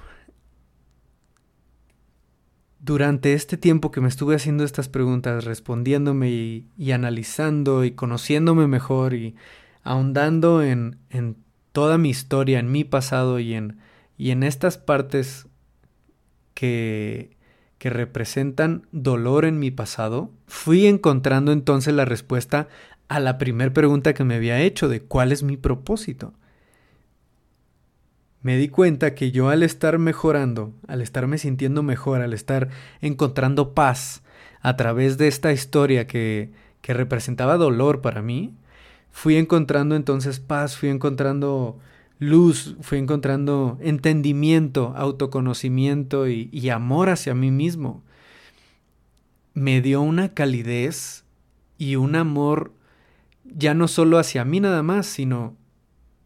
durante 2.81 3.35
este 3.35 3.57
tiempo 3.57 3.91
que 3.91 4.01
me 4.01 4.09
estuve 4.09 4.35
haciendo 4.35 4.65
estas 4.65 4.89
preguntas, 4.89 5.45
respondiéndome 5.45 6.31
y, 6.31 6.93
analizando 6.93 7.85
y 7.85 7.93
conociéndome 7.93 8.67
mejor 8.67 9.15
y 9.15 9.35
ahondando 9.83 10.63
en, 10.63 10.99
en, 11.11 11.37
toda 11.73 11.99
mi 11.99 12.11
historia, 12.11 12.59
en 12.59 12.73
mi 12.73 12.83
pasado 12.83 13.39
y 13.39 13.55
en, 13.55 13.79
y 14.19 14.31
en 14.31 14.43
estas 14.43 14.77
partes 14.77 15.47
que, 16.55 17.37
que 17.79 17.91
representan 17.91 18.87
dolor 18.91 19.45
en 19.45 19.59
mi 19.59 19.71
pasado, 19.71 20.33
fui 20.47 20.87
encontrando 20.87 21.53
entonces 21.53 21.95
la 21.95 22.05
respuesta 22.05 22.67
a 23.09 23.21
la 23.21 23.39
primera 23.39 23.73
pregunta 23.73 24.15
que 24.15 24.25
me 24.25 24.35
había 24.35 24.61
hecho 24.61 24.89
de 24.89 25.01
cuál 25.01 25.31
es 25.33 25.43
mi 25.43 25.57
propósito 25.57 26.33
me 28.43 28.57
di 28.57 28.69
cuenta 28.69 29.15
que 29.15 29.33
yo 29.33 29.51
al 29.51 29.63
estar 29.63 29.99
mejorando, 29.99 30.73
al 30.89 31.03
estarme 31.03 31.39
sintiendo 31.39 31.83
mejor, 31.83 32.23
al 32.23 32.33
estar 32.33 32.69
encontrando 33.01 33.75
paz 33.75 34.23
a 34.63 34.77
través 34.77 35.19
de 35.19 35.29
esta 35.29 35.53
historia 35.53 36.07
que, 36.07 36.51
que 36.81 36.95
representaba 36.95 37.57
dolor 37.57 38.01
para 38.01 38.23
mí, 38.23 38.55
fui 39.11 39.37
encontrando 39.37 39.95
entonces 39.95 40.41
paz, 40.41 40.77
fui 40.77 40.89
encontrando 40.89 41.79
luz, 42.19 42.77
fui 42.81 42.99
encontrando 42.99 43.79
entendimiento, 43.81 44.95
autoconocimiento 44.97 46.29
y, 46.29 46.49
y 46.53 46.71
amor 46.71 47.11
hacia 47.11 47.35
mí 47.35 47.51
mismo. 47.51 48.03
Me 49.53 49.83
dio 49.83 50.01
una 50.01 50.33
calidez 50.33 51.25
y 51.77 51.97
un 51.97 52.15
amor 52.15 52.73
ya 53.45 53.75
no 53.75 53.89
solo 53.89 54.19
hacia 54.19 54.45
mí 54.45 54.61
nada 54.61 54.83
más, 54.83 55.07
sino 55.07 55.57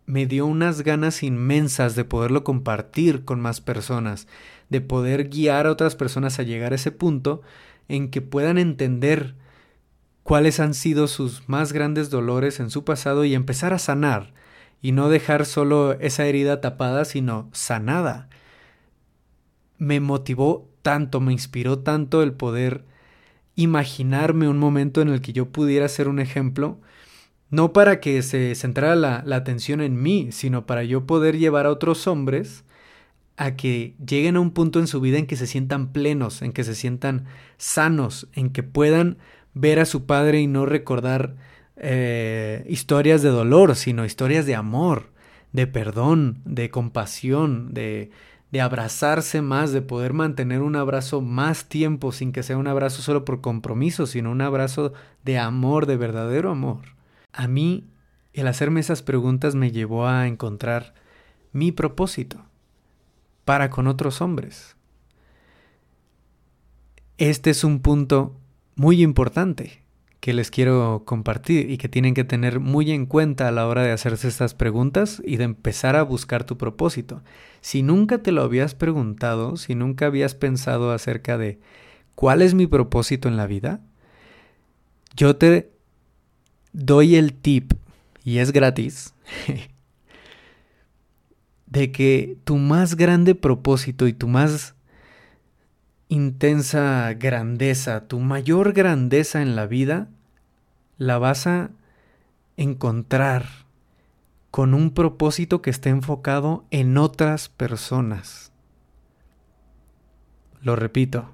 me 0.07 0.27
dio 0.27 0.47
unas 0.47 0.83
ganas 0.83 1.23
inmensas 1.23 1.95
de 1.95 2.05
poderlo 2.05 2.45
compartir 2.45 3.25
con 3.25 3.41
más 3.41 3.61
personas, 3.61 4.27
de 4.69 4.81
poder 4.81 5.29
guiar 5.29 5.67
a 5.67 5.71
otras 5.71 5.97
personas 5.97 6.39
a 6.39 6.43
llegar 6.43 6.73
a 6.73 6.77
ese 6.77 6.91
punto 6.91 7.43
en 7.89 8.11
que 8.11 8.21
puedan 8.21 8.59
entender 8.59 9.35
cuáles 10.23 10.61
han 10.61 10.75
sido 10.75 11.07
sus 11.07 11.49
más 11.49 11.73
grandes 11.73 12.11
dolores 12.11 12.61
en 12.61 12.71
su 12.71 12.85
pasado 12.85 13.25
y 13.25 13.35
empezar 13.35 13.73
a 13.73 13.79
sanar 13.79 14.33
y 14.83 14.93
no 14.93 15.09
dejar 15.09 15.47
solo 15.47 15.93
esa 16.01 16.27
herida 16.27 16.61
tapada, 16.61 17.05
sino 17.05 17.49
sanada. 17.53 18.29
Me 19.79 20.01
motivó 20.01 20.69
tanto, 20.83 21.21
me 21.21 21.33
inspiró 21.33 21.79
tanto 21.79 22.23
el 22.23 22.33
poder 22.33 22.85
imaginarme 23.57 24.49
un 24.49 24.59
momento 24.59 25.01
en 25.01 25.09
el 25.09 25.21
que 25.21 25.33
yo 25.33 25.51
pudiera 25.51 25.89
ser 25.89 26.09
un 26.09 26.19
ejemplo 26.19 26.81
no 27.51 27.73
para 27.73 28.01
que 28.01 28.23
se 28.23 28.55
centrara 28.55 28.97
la, 28.97 29.37
atención 29.37 29.81
en 29.81 30.01
mí, 30.01 30.31
sino 30.33 30.67
para 30.67 30.85
yo 30.85 31.07
poder 31.07 31.39
llevar 31.39 31.67
a 31.67 31.71
otros 31.71 32.07
hombres 32.07 32.65
a 33.37 33.57
que 33.57 33.95
lleguen 34.05 34.37
a 34.37 34.41
un 34.41 34.53
punto 34.53 34.79
en 34.79 34.87
su 34.87 35.01
vida 35.01 35.19
en 35.19 35.27
que 35.27 35.37
se 35.37 35.47
sientan 35.47 35.93
plenos, 35.93 36.43
en 36.43 36.53
que 36.53 36.65
se 36.65 36.75
sientan 36.75 37.27
sanos, 37.57 38.29
en 38.33 38.51
que 38.51 38.63
puedan 38.63 39.19
ver 39.55 39.81
a 39.81 39.87
su 39.87 40.07
padre 40.07 40.41
y 40.41 40.47
no 40.47 40.67
recordar 40.67 41.37
eh, 41.77 42.65
historias 42.69 43.23
de 43.23 43.31
dolor, 43.31 43.77
sino 43.77 44.05
historias 44.05 44.47
de 44.47 44.55
amor, 44.55 45.11
de 45.53 45.67
perdón, 45.67 46.41
de 46.45 46.71
compasión, 46.71 47.75
de, 47.75 48.11
de 48.55 48.61
abrazarse 48.61 49.43
más, 49.43 49.73
de 49.73 49.83
poder 49.83 50.13
mantener 50.13 50.63
un 50.63 50.77
abrazo 50.77 51.21
más 51.21 51.69
tiempo 51.69 52.13
sin 52.13 52.33
que 52.33 52.45
sea 52.45 52.57
un 52.57 52.69
abrazo 52.69 53.03
solo 53.03 53.25
por 53.25 53.41
compromiso, 53.41 54.07
sino 54.07 54.31
un 54.31 54.43
abrazo 54.43 54.93
de 55.25 55.39
amor, 55.39 55.87
de 55.87 55.97
verdadero 55.97 56.51
amor. 56.51 56.94
A 57.37 57.49
mí, 57.49 57.85
el 58.33 58.47
hacerme 58.47 58.79
esas 58.79 59.03
preguntas 59.03 59.57
me 59.57 59.73
llevó 59.73 60.07
a 60.07 60.29
encontrar 60.29 60.95
mi 61.53 61.73
propósito 61.73 62.45
para 63.45 63.71
con 63.71 63.89
otros 63.89 64.21
hombres. 64.21 64.77
Este 67.19 67.51
es 67.51 67.65
un 67.65 67.81
punto 67.81 68.37
muy 68.77 69.03
importante 69.03 69.83
que 70.21 70.33
les 70.33 70.53
quiero 70.53 71.03
compartir 71.05 71.71
y 71.71 71.77
que 71.77 71.89
tienen 71.89 72.15
que 72.15 72.23
tener 72.23 72.61
muy 72.61 72.93
en 72.93 73.05
cuenta 73.05 73.49
a 73.49 73.53
la 73.53 73.67
hora 73.67 73.83
de 73.83 73.91
hacerse 73.91 74.29
estas 74.29 74.55
preguntas 74.55 75.21
y 75.25 75.37
de 75.37 75.45
empezar 75.45 75.97
a 75.97 76.05
buscar 76.05 76.45
tu 76.45 76.57
propósito. 76.57 77.23
Si 77.61 77.83
nunca 77.83 78.19
te 78.19 78.31
lo 78.31 78.43
habías 78.43 78.77
preguntado, 78.77 79.57
si 79.57 79.75
nunca 79.75 80.07
habías 80.07 80.37
pensado 80.37 80.93
acerca 80.93 81.37
de 81.37 81.59
cuál 82.15 82.43
es 82.43 82.55
mi 82.55 82.69
propósito 82.69 83.29
en 83.29 83.37
la 83.37 83.49
vida, 83.49 83.81
yo 85.17 85.37
te 85.37 85.74
doy 86.75 87.17
el 87.17 87.33
tip, 87.33 87.73
y 88.25 88.39
es 88.39 88.53
gratis, 88.53 89.15
de 91.67 91.93
que 91.93 92.37
tu 92.45 92.57
más 92.57 92.97
grande 92.97 93.35
propósito 93.35 94.07
y 94.07 94.13
tu 94.13 94.29
más 94.29 94.75
intensa 96.09 97.13
grandeza, 97.15 98.07
tu 98.07 98.21
mayor 98.21 98.73
grandeza 98.75 99.41
en 99.41 99.57
la 99.57 99.67
vida, 99.67 100.09
la 100.99 101.19
vas 101.19 101.47
a 101.47 101.71
encontrar 102.57 103.47
con 104.51 104.75
un 104.75 104.91
propósito 104.91 105.63
que 105.63 105.71
esté 105.71 105.89
enfocado 105.89 106.65
en 106.71 106.99
otras 106.99 107.49
personas. 107.49 108.53
Lo 110.61 110.77
repito, 110.77 111.31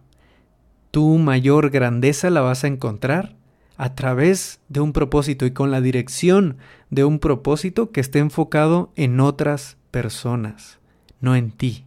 tu 0.90 1.18
mayor 1.18 1.70
grandeza 1.70 2.30
la 2.30 2.40
vas 2.40 2.64
a 2.64 2.68
encontrar 2.68 3.39
a 3.80 3.94
través 3.94 4.60
de 4.68 4.80
un 4.80 4.92
propósito 4.92 5.46
y 5.46 5.52
con 5.52 5.70
la 5.70 5.80
dirección 5.80 6.58
de 6.90 7.02
un 7.04 7.18
propósito 7.18 7.92
que 7.92 8.02
esté 8.02 8.18
enfocado 8.18 8.92
en 8.94 9.20
otras 9.20 9.78
personas, 9.90 10.78
no 11.22 11.34
en 11.34 11.50
ti. 11.50 11.86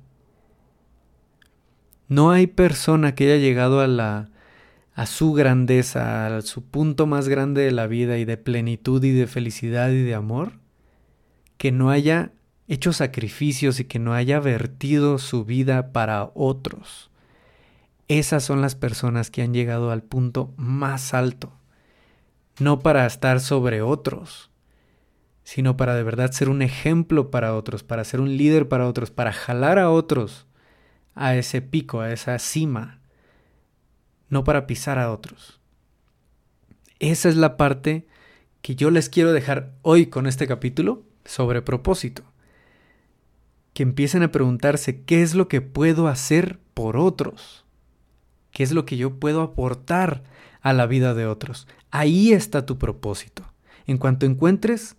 No 2.08 2.32
hay 2.32 2.48
persona 2.48 3.14
que 3.14 3.26
haya 3.26 3.38
llegado 3.38 3.80
a 3.80 3.86
la 3.86 4.32
a 4.96 5.06
su 5.06 5.34
grandeza, 5.34 6.36
a 6.36 6.42
su 6.42 6.66
punto 6.66 7.06
más 7.06 7.30
grande 7.30 7.62
de 7.62 7.72
la 7.72 7.86
vida 7.86 8.18
y 8.18 8.26
de 8.26 8.38
plenitud 8.38 9.04
y 9.04 9.12
de 9.12 9.28
felicidad 9.28 9.92
y 9.92 10.02
de 10.02 10.16
amor, 10.16 10.54
que 11.58 11.72
no 11.72 11.92
haya 11.92 12.32
hecho 12.68 12.92
sacrificios 12.92 13.80
y 13.80 13.86
que 13.86 14.00
no 14.00 14.16
haya 14.16 14.40
vertido 14.40 15.20
su 15.20 15.46
vida 15.46 15.92
para 15.92 16.32
otros. 16.34 17.12
Esas 18.08 18.44
son 18.44 18.62
las 18.62 18.74
personas 18.74 19.30
que 19.30 19.44
han 19.44 19.54
llegado 19.54 19.92
al 19.92 20.02
punto 20.02 20.56
más 20.58 21.14
alto, 21.14 21.54
no 22.60 22.80
para 22.80 23.06
estar 23.06 23.40
sobre 23.40 23.82
otros, 23.82 24.50
sino 25.44 25.76
para 25.78 25.96
de 25.96 26.04
verdad 26.04 26.32
ser 26.32 26.50
un 26.50 26.62
ejemplo 26.62 27.32
para 27.32 27.56
otros, 27.56 27.84
para 27.84 28.04
ser 28.04 28.22
un 28.22 28.38
líder 28.38 28.68
para 28.68 28.88
otros, 28.88 29.12
para 29.12 29.34
jalar 29.34 29.80
a 29.80 29.90
otros 29.90 30.48
a 31.16 31.36
ese 31.36 31.62
pico, 31.62 32.02
a 32.02 32.12
esa 32.12 32.40
cima, 32.40 33.00
no 34.30 34.44
para 34.44 34.66
pisar 34.66 34.98
a 34.98 35.12
otros. 35.12 35.60
Esa 37.00 37.30
es 37.30 37.36
la 37.36 37.58
parte 37.58 38.08
que 38.62 38.76
yo 38.76 38.90
les 38.90 39.10
quiero 39.10 39.34
dejar 39.34 39.74
hoy 39.82 40.08
con 40.08 40.26
este 40.26 40.48
capítulo 40.48 41.04
sobre 41.26 41.62
propósito. 41.62 42.24
Que 43.74 43.84
empiecen 43.84 44.24
a 44.24 44.32
preguntarse 44.32 45.04
qué 45.04 45.22
es 45.22 45.36
lo 45.36 45.48
que 45.48 45.62
puedo 45.62 46.08
hacer 46.08 46.60
por 46.74 46.96
otros. 46.96 47.66
¿Qué 48.52 48.64
es 48.64 48.72
lo 48.72 48.86
que 48.86 48.98
yo 48.98 49.20
puedo 49.20 49.42
aportar 49.42 50.24
a 50.64 50.74
la 50.74 50.88
vida 50.88 51.14
de 51.14 51.28
otros? 51.28 51.68
Ahí 51.92 52.34
está 52.34 52.66
tu 52.66 52.80
propósito. 52.80 53.44
En 53.86 54.00
cuanto 54.00 54.26
encuentres 54.26 54.96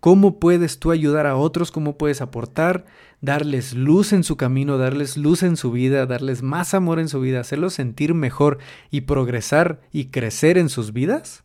¿Cómo 0.00 0.38
puedes 0.38 0.78
tú 0.78 0.92
ayudar 0.92 1.26
a 1.26 1.36
otros? 1.36 1.72
¿Cómo 1.72 1.98
puedes 1.98 2.20
aportar? 2.20 2.86
Darles 3.20 3.74
luz 3.74 4.12
en 4.12 4.22
su 4.22 4.36
camino, 4.36 4.78
darles 4.78 5.16
luz 5.16 5.42
en 5.42 5.56
su 5.56 5.72
vida, 5.72 6.06
darles 6.06 6.42
más 6.42 6.72
amor 6.72 7.00
en 7.00 7.08
su 7.08 7.20
vida, 7.20 7.40
hacerlos 7.40 7.74
sentir 7.74 8.14
mejor 8.14 8.58
y 8.92 9.02
progresar 9.02 9.80
y 9.90 10.06
crecer 10.06 10.56
en 10.56 10.68
sus 10.68 10.92
vidas? 10.92 11.42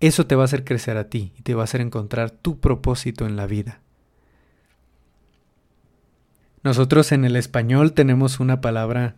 Eso 0.00 0.26
te 0.26 0.34
va 0.34 0.42
a 0.42 0.44
hacer 0.46 0.64
crecer 0.64 0.96
a 0.96 1.10
ti 1.10 1.32
y 1.36 1.42
te 1.42 1.54
va 1.54 1.62
a 1.62 1.64
hacer 1.64 1.82
encontrar 1.82 2.30
tu 2.30 2.58
propósito 2.58 3.26
en 3.26 3.36
la 3.36 3.46
vida. 3.46 3.82
Nosotros 6.62 7.12
en 7.12 7.24
el 7.26 7.36
español 7.36 7.92
tenemos 7.92 8.40
una 8.40 8.62
palabra 8.62 9.16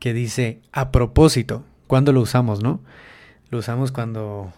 que 0.00 0.12
dice 0.12 0.60
a 0.72 0.90
propósito. 0.90 1.64
¿Cuándo 1.86 2.12
lo 2.12 2.20
usamos, 2.20 2.62
no? 2.62 2.80
Lo 3.52 3.58
usamos 3.58 3.92
cuando 3.92 4.50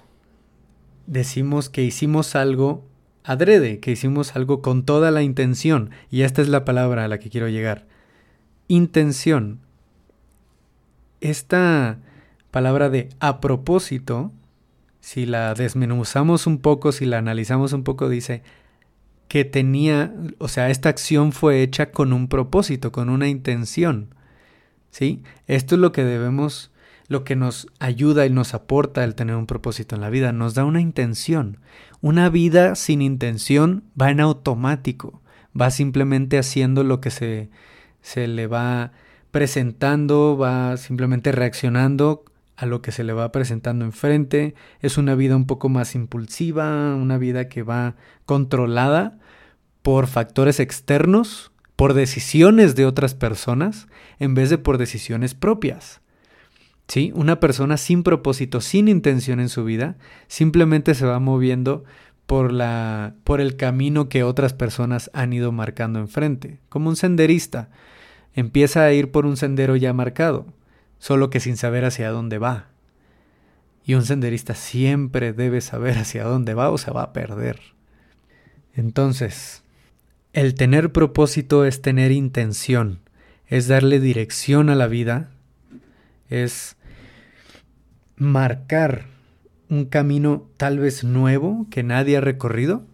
decimos 1.08 1.68
que 1.68 1.82
hicimos 1.82 2.36
algo 2.36 2.84
adrede, 3.24 3.80
que 3.80 3.90
hicimos 3.90 4.36
algo 4.36 4.62
con 4.62 4.84
toda 4.84 5.10
la 5.10 5.22
intención. 5.24 5.90
Y 6.12 6.22
esta 6.22 6.40
es 6.42 6.48
la 6.48 6.64
palabra 6.64 7.04
a 7.04 7.08
la 7.08 7.18
que 7.18 7.28
quiero 7.28 7.48
llegar. 7.48 7.88
Intención. 8.68 9.58
Esta 11.20 11.98
palabra 12.52 12.88
de 12.88 13.08
a 13.18 13.40
propósito, 13.40 14.30
si 15.00 15.26
la 15.26 15.54
desmenuzamos 15.54 16.46
un 16.46 16.58
poco, 16.58 16.92
si 16.92 17.04
la 17.04 17.18
analizamos 17.18 17.72
un 17.72 17.82
poco, 17.82 18.08
dice 18.08 18.44
que 19.26 19.44
tenía, 19.44 20.14
o 20.38 20.46
sea, 20.46 20.70
esta 20.70 20.88
acción 20.88 21.32
fue 21.32 21.62
hecha 21.62 21.90
con 21.90 22.12
un 22.12 22.28
propósito, 22.28 22.92
con 22.92 23.08
una 23.08 23.26
intención. 23.26 24.14
¿Sí? 24.92 25.20
Esto 25.48 25.74
es 25.74 25.80
lo 25.80 25.90
que 25.90 26.04
debemos 26.04 26.70
lo 27.08 27.24
que 27.24 27.36
nos 27.36 27.68
ayuda 27.78 28.26
y 28.26 28.30
nos 28.30 28.54
aporta 28.54 29.04
el 29.04 29.14
tener 29.14 29.36
un 29.36 29.46
propósito 29.46 29.94
en 29.94 30.00
la 30.00 30.10
vida, 30.10 30.32
nos 30.32 30.54
da 30.54 30.64
una 30.64 30.80
intención. 30.80 31.58
Una 32.00 32.28
vida 32.28 32.74
sin 32.74 33.02
intención 33.02 33.84
va 34.00 34.10
en 34.10 34.20
automático, 34.20 35.22
va 35.58 35.70
simplemente 35.70 36.38
haciendo 36.38 36.84
lo 36.84 37.00
que 37.00 37.10
se, 37.10 37.50
se 38.00 38.26
le 38.26 38.46
va 38.46 38.92
presentando, 39.30 40.36
va 40.36 40.76
simplemente 40.76 41.32
reaccionando 41.32 42.24
a 42.56 42.66
lo 42.66 42.82
que 42.82 42.92
se 42.92 43.04
le 43.04 43.12
va 43.12 43.32
presentando 43.32 43.84
enfrente. 43.84 44.54
Es 44.80 44.96
una 44.96 45.14
vida 45.14 45.36
un 45.36 45.46
poco 45.46 45.68
más 45.68 45.94
impulsiva, 45.94 46.94
una 46.94 47.18
vida 47.18 47.48
que 47.48 47.62
va 47.62 47.96
controlada 48.26 49.18
por 49.82 50.06
factores 50.06 50.60
externos, 50.60 51.52
por 51.76 51.94
decisiones 51.94 52.74
de 52.76 52.86
otras 52.86 53.14
personas, 53.14 53.88
en 54.18 54.34
vez 54.34 54.50
de 54.50 54.58
por 54.58 54.78
decisiones 54.78 55.34
propias. 55.34 56.00
¿Sí? 56.86 57.12
Una 57.14 57.40
persona 57.40 57.76
sin 57.76 58.02
propósito, 58.02 58.60
sin 58.60 58.88
intención 58.88 59.40
en 59.40 59.48
su 59.48 59.64
vida, 59.64 59.96
simplemente 60.26 60.94
se 60.94 61.06
va 61.06 61.18
moviendo 61.18 61.84
por, 62.26 62.52
la, 62.52 63.14
por 63.24 63.40
el 63.40 63.56
camino 63.56 64.08
que 64.08 64.22
otras 64.22 64.52
personas 64.52 65.10
han 65.14 65.32
ido 65.32 65.52
marcando 65.52 65.98
enfrente, 65.98 66.60
como 66.68 66.88
un 66.88 66.96
senderista. 66.96 67.70
Empieza 68.34 68.84
a 68.84 68.92
ir 68.92 69.10
por 69.10 69.26
un 69.26 69.36
sendero 69.36 69.76
ya 69.76 69.92
marcado, 69.92 70.46
solo 70.98 71.30
que 71.30 71.40
sin 71.40 71.56
saber 71.56 71.84
hacia 71.84 72.10
dónde 72.10 72.38
va. 72.38 72.68
Y 73.84 73.94
un 73.94 74.04
senderista 74.04 74.54
siempre 74.54 75.32
debe 75.32 75.60
saber 75.60 75.98
hacia 75.98 76.24
dónde 76.24 76.54
va 76.54 76.70
o 76.70 76.78
se 76.78 76.90
va 76.90 77.02
a 77.02 77.12
perder. 77.12 77.60
Entonces, 78.74 79.62
el 80.32 80.54
tener 80.54 80.90
propósito 80.90 81.64
es 81.64 81.80
tener 81.82 82.10
intención, 82.10 83.00
es 83.46 83.68
darle 83.68 84.00
dirección 84.00 84.70
a 84.70 84.74
la 84.74 84.88
vida, 84.88 85.30
es 86.28 86.76
marcar 88.16 89.06
un 89.68 89.86
camino 89.86 90.48
tal 90.56 90.78
vez 90.78 91.04
nuevo 91.04 91.66
que 91.70 91.82
nadie 91.82 92.16
ha 92.16 92.20
recorrido, 92.20 92.84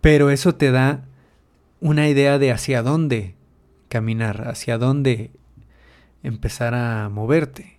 pero 0.00 0.30
eso 0.30 0.54
te 0.54 0.70
da 0.70 1.04
una 1.80 2.08
idea 2.08 2.38
de 2.38 2.52
hacia 2.52 2.82
dónde 2.82 3.34
caminar, 3.88 4.48
hacia 4.48 4.78
dónde 4.78 5.30
empezar 6.22 6.74
a 6.74 7.08
moverte. 7.08 7.78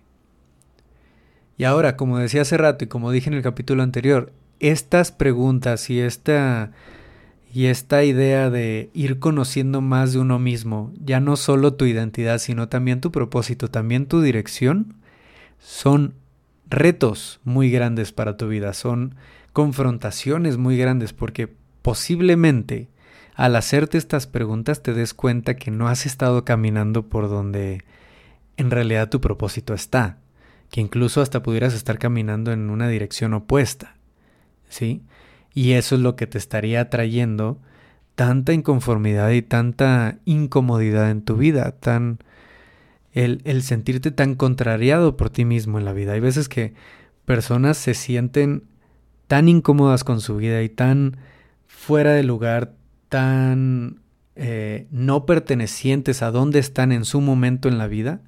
Y 1.56 1.64
ahora, 1.64 1.96
como 1.96 2.18
decía 2.18 2.42
hace 2.42 2.56
rato 2.56 2.84
y 2.84 2.88
como 2.88 3.10
dije 3.10 3.28
en 3.28 3.34
el 3.34 3.42
capítulo 3.42 3.82
anterior, 3.82 4.32
estas 4.60 5.12
preguntas 5.12 5.90
y 5.90 6.00
esta 6.00 6.72
y 7.52 7.66
esta 7.66 8.04
idea 8.04 8.50
de 8.50 8.90
ir 8.92 9.18
conociendo 9.18 9.80
más 9.80 10.12
de 10.12 10.18
uno 10.18 10.38
mismo, 10.38 10.92
ya 11.02 11.20
no 11.20 11.36
solo 11.36 11.74
tu 11.74 11.86
identidad, 11.86 12.38
sino 12.38 12.68
también 12.68 13.00
tu 13.00 13.10
propósito, 13.10 13.68
también 13.68 14.06
tu 14.06 14.20
dirección, 14.20 14.94
son 15.58 16.14
retos 16.68 17.40
muy 17.44 17.70
grandes 17.70 18.12
para 18.12 18.36
tu 18.36 18.48
vida, 18.48 18.74
son 18.74 19.14
confrontaciones 19.52 20.58
muy 20.58 20.76
grandes, 20.76 21.12
porque 21.12 21.52
posiblemente 21.82 22.88
al 23.34 23.56
hacerte 23.56 23.98
estas 23.98 24.26
preguntas 24.26 24.82
te 24.82 24.92
des 24.92 25.14
cuenta 25.14 25.56
que 25.56 25.70
no 25.70 25.88
has 25.88 26.06
estado 26.06 26.44
caminando 26.44 27.08
por 27.08 27.28
donde 27.28 27.84
en 28.56 28.70
realidad 28.70 29.08
tu 29.08 29.20
propósito 29.20 29.72
está, 29.72 30.18
que 30.70 30.80
incluso 30.80 31.22
hasta 31.22 31.42
pudieras 31.42 31.72
estar 31.72 31.98
caminando 31.98 32.52
en 32.52 32.68
una 32.68 32.88
dirección 32.88 33.32
opuesta, 33.32 33.96
¿sí? 34.68 35.02
Y 35.58 35.72
eso 35.72 35.96
es 35.96 36.02
lo 36.02 36.14
que 36.14 36.28
te 36.28 36.38
estaría 36.38 36.88
trayendo 36.88 37.58
tanta 38.14 38.52
inconformidad 38.52 39.30
y 39.30 39.42
tanta 39.42 40.20
incomodidad 40.24 41.10
en 41.10 41.22
tu 41.22 41.34
vida, 41.34 41.72
tan 41.72 42.20
el, 43.12 43.42
sentirte 43.62 44.12
tan 44.12 44.36
contrariado 44.36 45.16
por 45.16 45.30
ti 45.30 45.44
mismo 45.44 45.76
en 45.80 45.84
la 45.84 45.92
vida. 45.92 46.12
Hay 46.12 46.20
veces 46.20 46.48
que 46.48 46.74
personas 47.24 47.76
se 47.76 47.94
sienten 47.94 48.68
tan 49.26 49.48
incómodas 49.48 50.04
con 50.04 50.20
su 50.20 50.36
vida 50.36 50.62
y 50.62 50.68
tan 50.68 51.16
fuera 51.66 52.12
de 52.12 52.22
lugar, 52.22 52.76
tan 53.08 53.98
eh, 54.36 54.86
no 54.92 55.26
pertenecientes 55.26 56.22
a 56.22 56.30
dónde 56.30 56.60
están 56.60 56.92
en 56.92 57.04
su 57.04 57.20
momento 57.20 57.68
en 57.68 57.78
la 57.78 57.88
vida, 57.88 58.20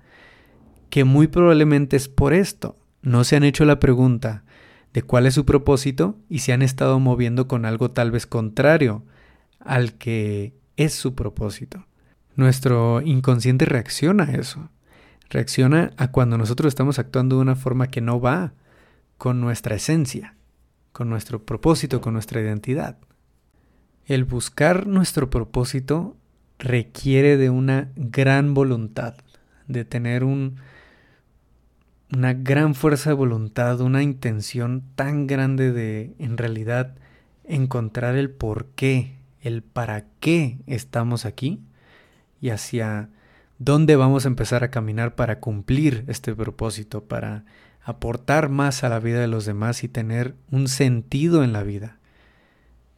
que 0.89 1.05
muy 1.05 1.29
probablemente 1.29 1.97
es 1.97 2.09
por 2.09 2.35
esto. 2.35 2.77
No 3.03 3.23
se 3.23 3.37
han 3.37 3.45
hecho 3.45 3.65
la 3.65 3.79
pregunta, 3.79 4.43
de 4.93 5.03
cuál 5.03 5.27
es 5.27 5.35
su 5.35 5.45
propósito 5.45 6.17
y 6.29 6.41
se 6.41 6.53
han 6.53 6.63
estado 6.63 6.99
moviendo 6.99 7.47
con 7.47 7.65
algo 7.65 7.91
tal 7.91 8.11
vez 8.11 8.27
contrario 8.27 9.05
al 9.61 9.95
que 9.95 10.55
es 10.77 10.95
su 10.95 11.15
propósito. 11.15 11.87
Nuestro 12.37 13.01
inconsciente 13.03 13.67
reacciona 13.67 14.25
a 14.25 14.33
eso. 14.33 14.71
Reacciona 15.29 15.93
a 15.97 16.11
cuando 16.11 16.39
nosotros 16.39 16.71
estamos 16.71 16.99
actuando 16.99 17.37
de 17.37 17.43
una 17.43 17.57
forma 17.57 17.89
que 17.89 18.01
no 18.01 18.21
va 18.21 18.53
con 19.19 19.41
nuestra 19.41 19.77
esencia, 19.77 20.35
con 20.93 21.09
nuestro 21.09 21.45
propósito, 21.45 22.01
con 22.01 22.15
nuestra 22.15 22.41
identidad. 22.41 22.97
El 24.07 24.25
buscar 24.25 24.87
nuestro 24.87 25.31
propósito 25.31 26.17
requiere 26.59 27.37
de 27.37 27.51
una 27.51 27.91
gran 27.95 28.55
voluntad, 28.55 29.15
de 29.69 29.85
tener 29.85 30.25
un, 30.25 30.57
una 32.13 32.33
gran 32.33 32.75
fuerza 32.75 33.11
de 33.11 33.15
voluntad, 33.15 33.81
una 33.81 34.03
intención 34.03 34.83
tan 34.97 35.27
grande 35.27 35.73
de 35.73 36.15
en 36.19 36.37
realidad 36.37 36.97
encontrar 37.45 38.17
el 38.17 38.31
por 38.31 38.67
qué, 38.75 39.17
el 39.41 39.63
para 39.63 40.07
qué 40.19 40.59
estamos 40.67 41.25
aquí 41.25 41.61
y 42.41 42.51
hacia 42.51 43.11
dónde 43.59 43.97
vamos 43.97 44.25
a 44.25 44.29
empezar 44.29 44.65
a 44.65 44.71
caminar 44.71 45.15
para 45.15 45.39
cumplir 45.39 46.05
este 46.09 46.35
propósito, 46.35 47.05
para 47.05 47.45
aportar 47.83 48.49
más 48.49 48.83
a 48.83 48.89
la 48.89 48.99
vida 48.99 49.21
de 49.21 49.29
los 49.29 49.45
demás 49.45 49.85
y 49.85 49.89
tener 49.89 50.35
un 50.51 50.69
sentido 50.69 51.45
en 51.45 51.53
la 51.53 51.63
vida. 51.63 51.99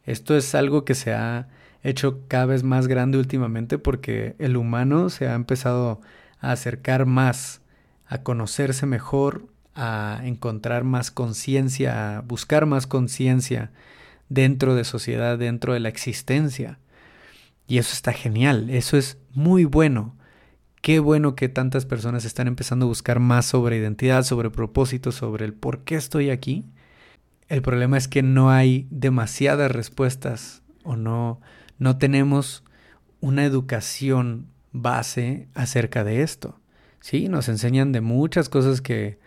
Esto 0.05 0.35
es 0.35 0.55
algo 0.55 0.85
que 0.85 0.95
se 0.95 1.13
ha 1.13 1.47
hecho 1.83 2.21
cada 2.27 2.45
vez 2.47 2.63
más 2.63 2.87
grande 2.87 3.17
últimamente 3.17 3.77
porque 3.77 4.35
el 4.39 4.57
humano 4.57 5.09
se 5.09 5.27
ha 5.27 5.35
empezado 5.35 6.01
a 6.39 6.51
acercar 6.51 7.05
más, 7.05 7.61
a 8.05 8.23
conocerse 8.23 8.85
mejor, 8.85 9.47
a 9.75 10.21
encontrar 10.23 10.83
más 10.83 11.11
conciencia, 11.11 12.17
a 12.17 12.21
buscar 12.21 12.65
más 12.65 12.87
conciencia 12.87 13.71
dentro 14.29 14.75
de 14.75 14.83
sociedad, 14.83 15.37
dentro 15.37 15.73
de 15.73 15.79
la 15.79 15.89
existencia. 15.89 16.79
Y 17.67 17.77
eso 17.77 17.93
está 17.93 18.13
genial, 18.13 18.69
eso 18.69 18.97
es 18.97 19.17
muy 19.33 19.65
bueno. 19.65 20.15
Qué 20.81 20.99
bueno 20.99 21.35
que 21.35 21.47
tantas 21.47 21.85
personas 21.85 22.25
están 22.25 22.47
empezando 22.47 22.85
a 22.85 22.89
buscar 22.89 23.19
más 23.19 23.45
sobre 23.45 23.77
identidad, 23.77 24.23
sobre 24.23 24.49
propósito, 24.49 25.11
sobre 25.11 25.45
el 25.45 25.53
por 25.53 25.83
qué 25.85 25.95
estoy 25.95 26.29
aquí. 26.29 26.65
El 27.47 27.61
problema 27.61 27.97
es 27.97 28.07
que 28.07 28.21
no 28.21 28.51
hay 28.51 28.87
demasiadas 28.89 29.71
respuestas 29.71 30.61
o 30.83 30.97
no, 30.97 31.39
no 31.77 31.97
tenemos 31.97 32.63
una 33.21 33.45
educación 33.45 34.47
base 34.73 35.47
acerca 35.53 36.03
de 36.03 36.21
esto. 36.21 36.59
Sí, 37.03 37.27
nos 37.27 37.49
enseñan 37.49 37.91
de 37.91 37.99
muchas 37.99 38.47
cosas 38.47 38.79
que 38.79 39.19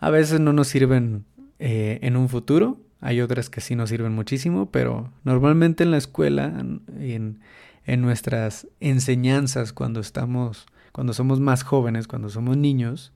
a 0.00 0.10
veces 0.10 0.38
no 0.38 0.52
nos 0.52 0.68
sirven 0.68 1.24
eh, 1.58 1.98
en 2.02 2.18
un 2.18 2.28
futuro, 2.28 2.78
hay 3.00 3.22
otras 3.22 3.48
que 3.48 3.62
sí 3.62 3.74
nos 3.74 3.88
sirven 3.88 4.12
muchísimo, 4.12 4.70
pero 4.70 5.10
normalmente 5.24 5.82
en 5.82 5.92
la 5.92 5.96
escuela, 5.96 6.44
en, 6.54 7.40
en 7.86 8.02
nuestras 8.02 8.66
enseñanzas 8.80 9.72
cuando 9.72 10.00
estamos 10.00 10.66
cuando 10.92 11.14
somos 11.14 11.40
más 11.40 11.62
jóvenes, 11.62 12.06
cuando 12.06 12.28
somos 12.28 12.58
niños, 12.58 13.14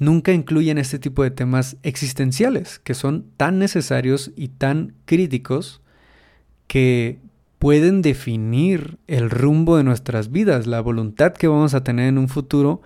nunca 0.00 0.32
incluyen 0.32 0.76
este 0.76 0.98
tipo 0.98 1.22
de 1.22 1.30
temas 1.30 1.76
existenciales, 1.84 2.80
que 2.80 2.94
son 2.94 3.26
tan 3.36 3.60
necesarios 3.60 4.32
y 4.34 4.48
tan 4.48 4.92
críticos 5.04 5.82
que 6.66 7.20
pueden 7.64 8.02
definir 8.02 8.98
el 9.06 9.30
rumbo 9.30 9.78
de 9.78 9.84
nuestras 9.84 10.30
vidas, 10.30 10.66
la 10.66 10.82
voluntad 10.82 11.32
que 11.32 11.48
vamos 11.48 11.72
a 11.72 11.82
tener 11.82 12.08
en 12.08 12.18
un 12.18 12.28
futuro 12.28 12.82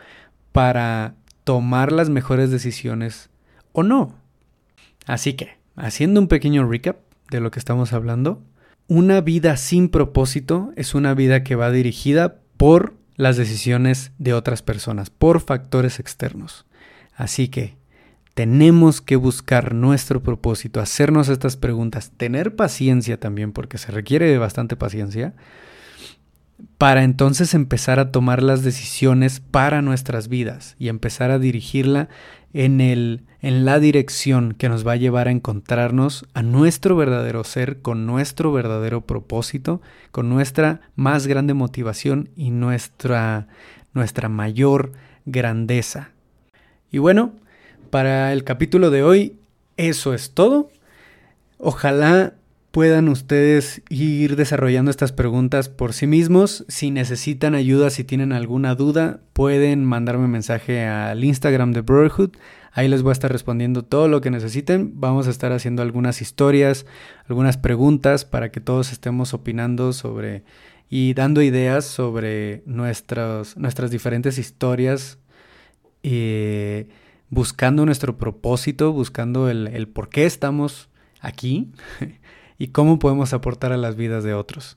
para 0.53 1.17
tomar 1.43 1.91
las 1.91 2.11
mejores 2.11 2.53
decisiones 2.53 3.29
o 3.73 3.83
no. 3.83 4.15
Así 5.05 5.33
que, 5.33 5.59
haciendo 5.75 6.21
un 6.21 6.29
pequeño 6.29 6.65
recap 6.65 6.99
de 7.29 7.41
lo 7.41 7.51
que 7.51 7.59
estamos 7.59 7.93
hablando, 7.93 8.41
una 8.87 9.21
vida 9.21 9.57
sin 9.57 9.89
propósito 9.89 10.71
es 10.77 10.95
una 10.95 11.13
vida 11.13 11.43
que 11.43 11.57
va 11.57 11.73
dirigida 11.73 12.37
por 12.57 12.95
las 13.17 13.37
decisiones 13.37 14.13
de 14.19 14.33
otras 14.33 14.63
personas 14.63 15.11
por 15.11 15.41
factores 15.41 15.99
externos. 15.99 16.67
Así 17.17 17.49
que 17.49 17.77
tenemos 18.39 19.01
que 19.01 19.17
buscar 19.17 19.75
nuestro 19.75 20.23
propósito, 20.23 20.79
hacernos 20.79 21.29
estas 21.29 21.57
preguntas, 21.57 22.13
tener 22.17 22.55
paciencia 22.55 23.19
también, 23.19 23.51
porque 23.51 23.79
se 23.79 23.91
requiere 23.91 24.39
bastante 24.39 24.77
paciencia, 24.77 25.35
para 26.79 27.03
entonces 27.03 27.53
empezar 27.53 27.99
a 27.99 28.13
tomar 28.13 28.45
las 28.45 28.63
decisiones 28.63 29.41
para 29.41 29.83
nuestras 29.83 30.29
vidas 30.29 30.77
y 30.79 30.87
empezar 30.87 31.33
a 31.33 31.41
dirigirla 31.41 32.11
en, 32.53 32.81
el, 32.81 33.25
en 33.41 33.65
la 33.65 33.81
dirección 33.81 34.53
que 34.53 34.69
nos 34.69 34.87
va 34.87 34.93
a 34.93 34.97
llevar 35.03 35.27
a 35.27 35.33
encontrarnos 35.33 36.25
a 36.33 36.45
nuestro 36.45 36.95
verdadero 36.95 37.43
ser, 37.43 37.83
con 37.83 38.07
nuestro 38.07 38.53
verdadero 38.53 39.01
propósito, 39.01 39.83
con 40.13 40.29
nuestra 40.29 40.83
más 40.95 41.27
grande 41.27 41.55
motivación 41.55 42.29
y 42.37 42.53
nuestra, 42.53 43.49
nuestra 43.95 44.29
mayor 44.29 44.93
grandeza. 45.27 46.11
Y 46.93 46.99
bueno, 46.99 47.33
para 47.91 48.33
el 48.33 48.45
capítulo 48.45 48.91
de 48.91 49.03
hoy, 49.03 49.37
eso 49.77 50.15
es 50.15 50.31
todo. 50.31 50.71
Ojalá 51.59 52.35
puedan 52.71 53.09
ustedes 53.09 53.83
ir 53.89 54.37
desarrollando 54.37 54.91
estas 54.91 55.13
preguntas 55.13 55.69
por 55.69 55.93
sí 55.93 56.07
mismos. 56.07 56.65
Si 56.69 56.91
necesitan 56.91 57.55
ayuda, 57.55 57.91
si 57.91 58.05
tienen 58.05 58.33
alguna 58.33 58.75
duda, 58.75 59.21
pueden 59.33 59.85
mandarme 59.85 60.29
mensaje 60.29 60.87
al 60.87 61.25
Instagram 61.25 61.73
de 61.73 61.81
Brotherhood. 61.81 62.31
Ahí 62.73 62.87
les 62.89 63.03
voy 63.03 63.11
a 63.11 63.13
estar 63.13 63.33
respondiendo 63.33 63.83
todo 63.83 64.09
lo 64.09 64.21
que 64.21 64.31
necesiten. 64.31 64.93
Vamos 65.01 65.27
a 65.27 65.31
estar 65.31 65.53
haciendo 65.53 65.83
algunas 65.83 66.21
historias, 66.21 66.87
algunas 67.27 67.57
preguntas 67.57 68.25
para 68.25 68.51
que 68.51 68.61
todos 68.61 68.93
estemos 68.93 69.35
opinando 69.35 69.93
sobre 69.93 70.45
y 70.91 71.15
dando 71.15 71.43
ideas 71.43 71.85
sobre 71.85 72.63
nuestras, 72.67 73.57
nuestras 73.57 73.91
diferentes 73.91 74.39
historias. 74.39 75.19
y 76.03 76.87
buscando 77.31 77.85
nuestro 77.85 78.19
propósito, 78.19 78.93
buscando 78.93 79.49
el, 79.49 79.69
el 79.69 79.89
por 79.89 80.09
qué 80.09 80.27
estamos 80.27 80.89
aquí. 81.21 81.73
y 82.59 82.69
cómo 82.69 82.99
podemos 82.99 83.33
aportar 83.33 83.73
a 83.73 83.77
las 83.77 83.97
vidas 83.97 84.25
de 84.25 84.35
otros. 84.35 84.77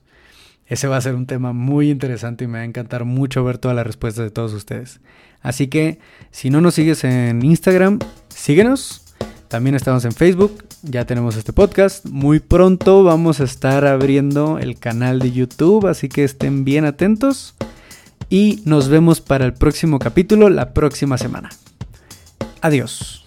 Ese 0.66 0.86
va 0.86 0.96
a 0.96 1.00
ser 1.00 1.14
un 1.14 1.26
tema 1.26 1.52
muy 1.52 1.90
interesante 1.90 2.44
y 2.44 2.46
me 2.46 2.58
va 2.58 2.62
a 2.62 2.64
encantar 2.64 3.04
mucho 3.04 3.44
ver 3.44 3.58
todas 3.58 3.76
las 3.76 3.86
respuestas 3.86 4.24
de 4.24 4.30
todos 4.30 4.52
ustedes. 4.54 5.00
Así 5.40 5.66
que 5.66 5.98
si 6.30 6.48
no 6.48 6.60
nos 6.60 6.74
sigues 6.74 7.04
en 7.04 7.44
Instagram, 7.44 7.98
síguenos. 8.28 9.00
También 9.48 9.74
estamos 9.74 10.06
en 10.06 10.12
Facebook, 10.12 10.64
ya 10.82 11.04
tenemos 11.04 11.36
este 11.36 11.52
podcast. 11.52 12.06
Muy 12.06 12.40
pronto 12.40 13.04
vamos 13.04 13.40
a 13.40 13.44
estar 13.44 13.84
abriendo 13.84 14.58
el 14.58 14.78
canal 14.78 15.18
de 15.18 15.30
YouTube, 15.30 15.88
así 15.88 16.08
que 16.08 16.24
estén 16.24 16.64
bien 16.64 16.86
atentos. 16.86 17.54
Y 18.30 18.62
nos 18.64 18.88
vemos 18.88 19.20
para 19.20 19.44
el 19.44 19.52
próximo 19.52 19.98
capítulo 19.98 20.48
la 20.48 20.72
próxima 20.72 21.18
semana. 21.18 21.50
Adiós. 22.60 23.21